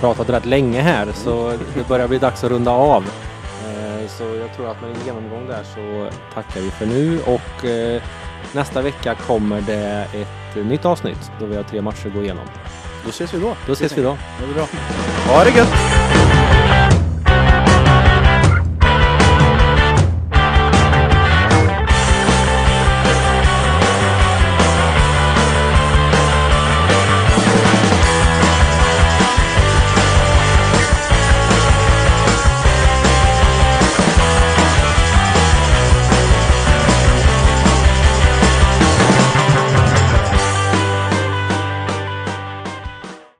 pratat 0.00 0.30
rätt 0.30 0.46
länge 0.46 0.80
här 0.80 1.08
så 1.14 1.52
det 1.74 1.88
börjar 1.88 2.08
bli 2.08 2.18
dags 2.18 2.44
att 2.44 2.50
runda 2.50 2.70
av. 2.70 3.02
Eh, 3.02 4.08
så 4.08 4.24
jag 4.24 4.54
tror 4.56 4.70
att 4.70 4.82
med 4.82 4.90
en 4.90 5.06
genomgång 5.06 5.46
där 5.46 5.62
så 5.74 6.10
tackar 6.34 6.60
vi 6.60 6.70
för 6.70 6.86
nu 6.86 7.20
och 7.20 7.64
nästa 8.52 8.82
vecka 8.82 9.14
kommer 9.14 9.60
det 9.60 10.06
ett 10.12 10.66
nytt 10.66 10.84
avsnitt 10.84 11.30
då 11.40 11.46
vi 11.46 11.56
har 11.56 11.62
tre 11.62 11.82
matcher 11.82 12.06
att 12.06 12.14
gå 12.14 12.22
igenom. 12.22 12.44
Då 13.04 13.10
ses 13.10 13.34
vi 13.34 13.40
då. 13.40 13.56
Då 13.66 13.72
ses 13.72 13.98
vi 13.98 14.02
då. 14.02 14.16
Ha 15.28 15.44
det 15.44 15.50
gött! 15.50 16.23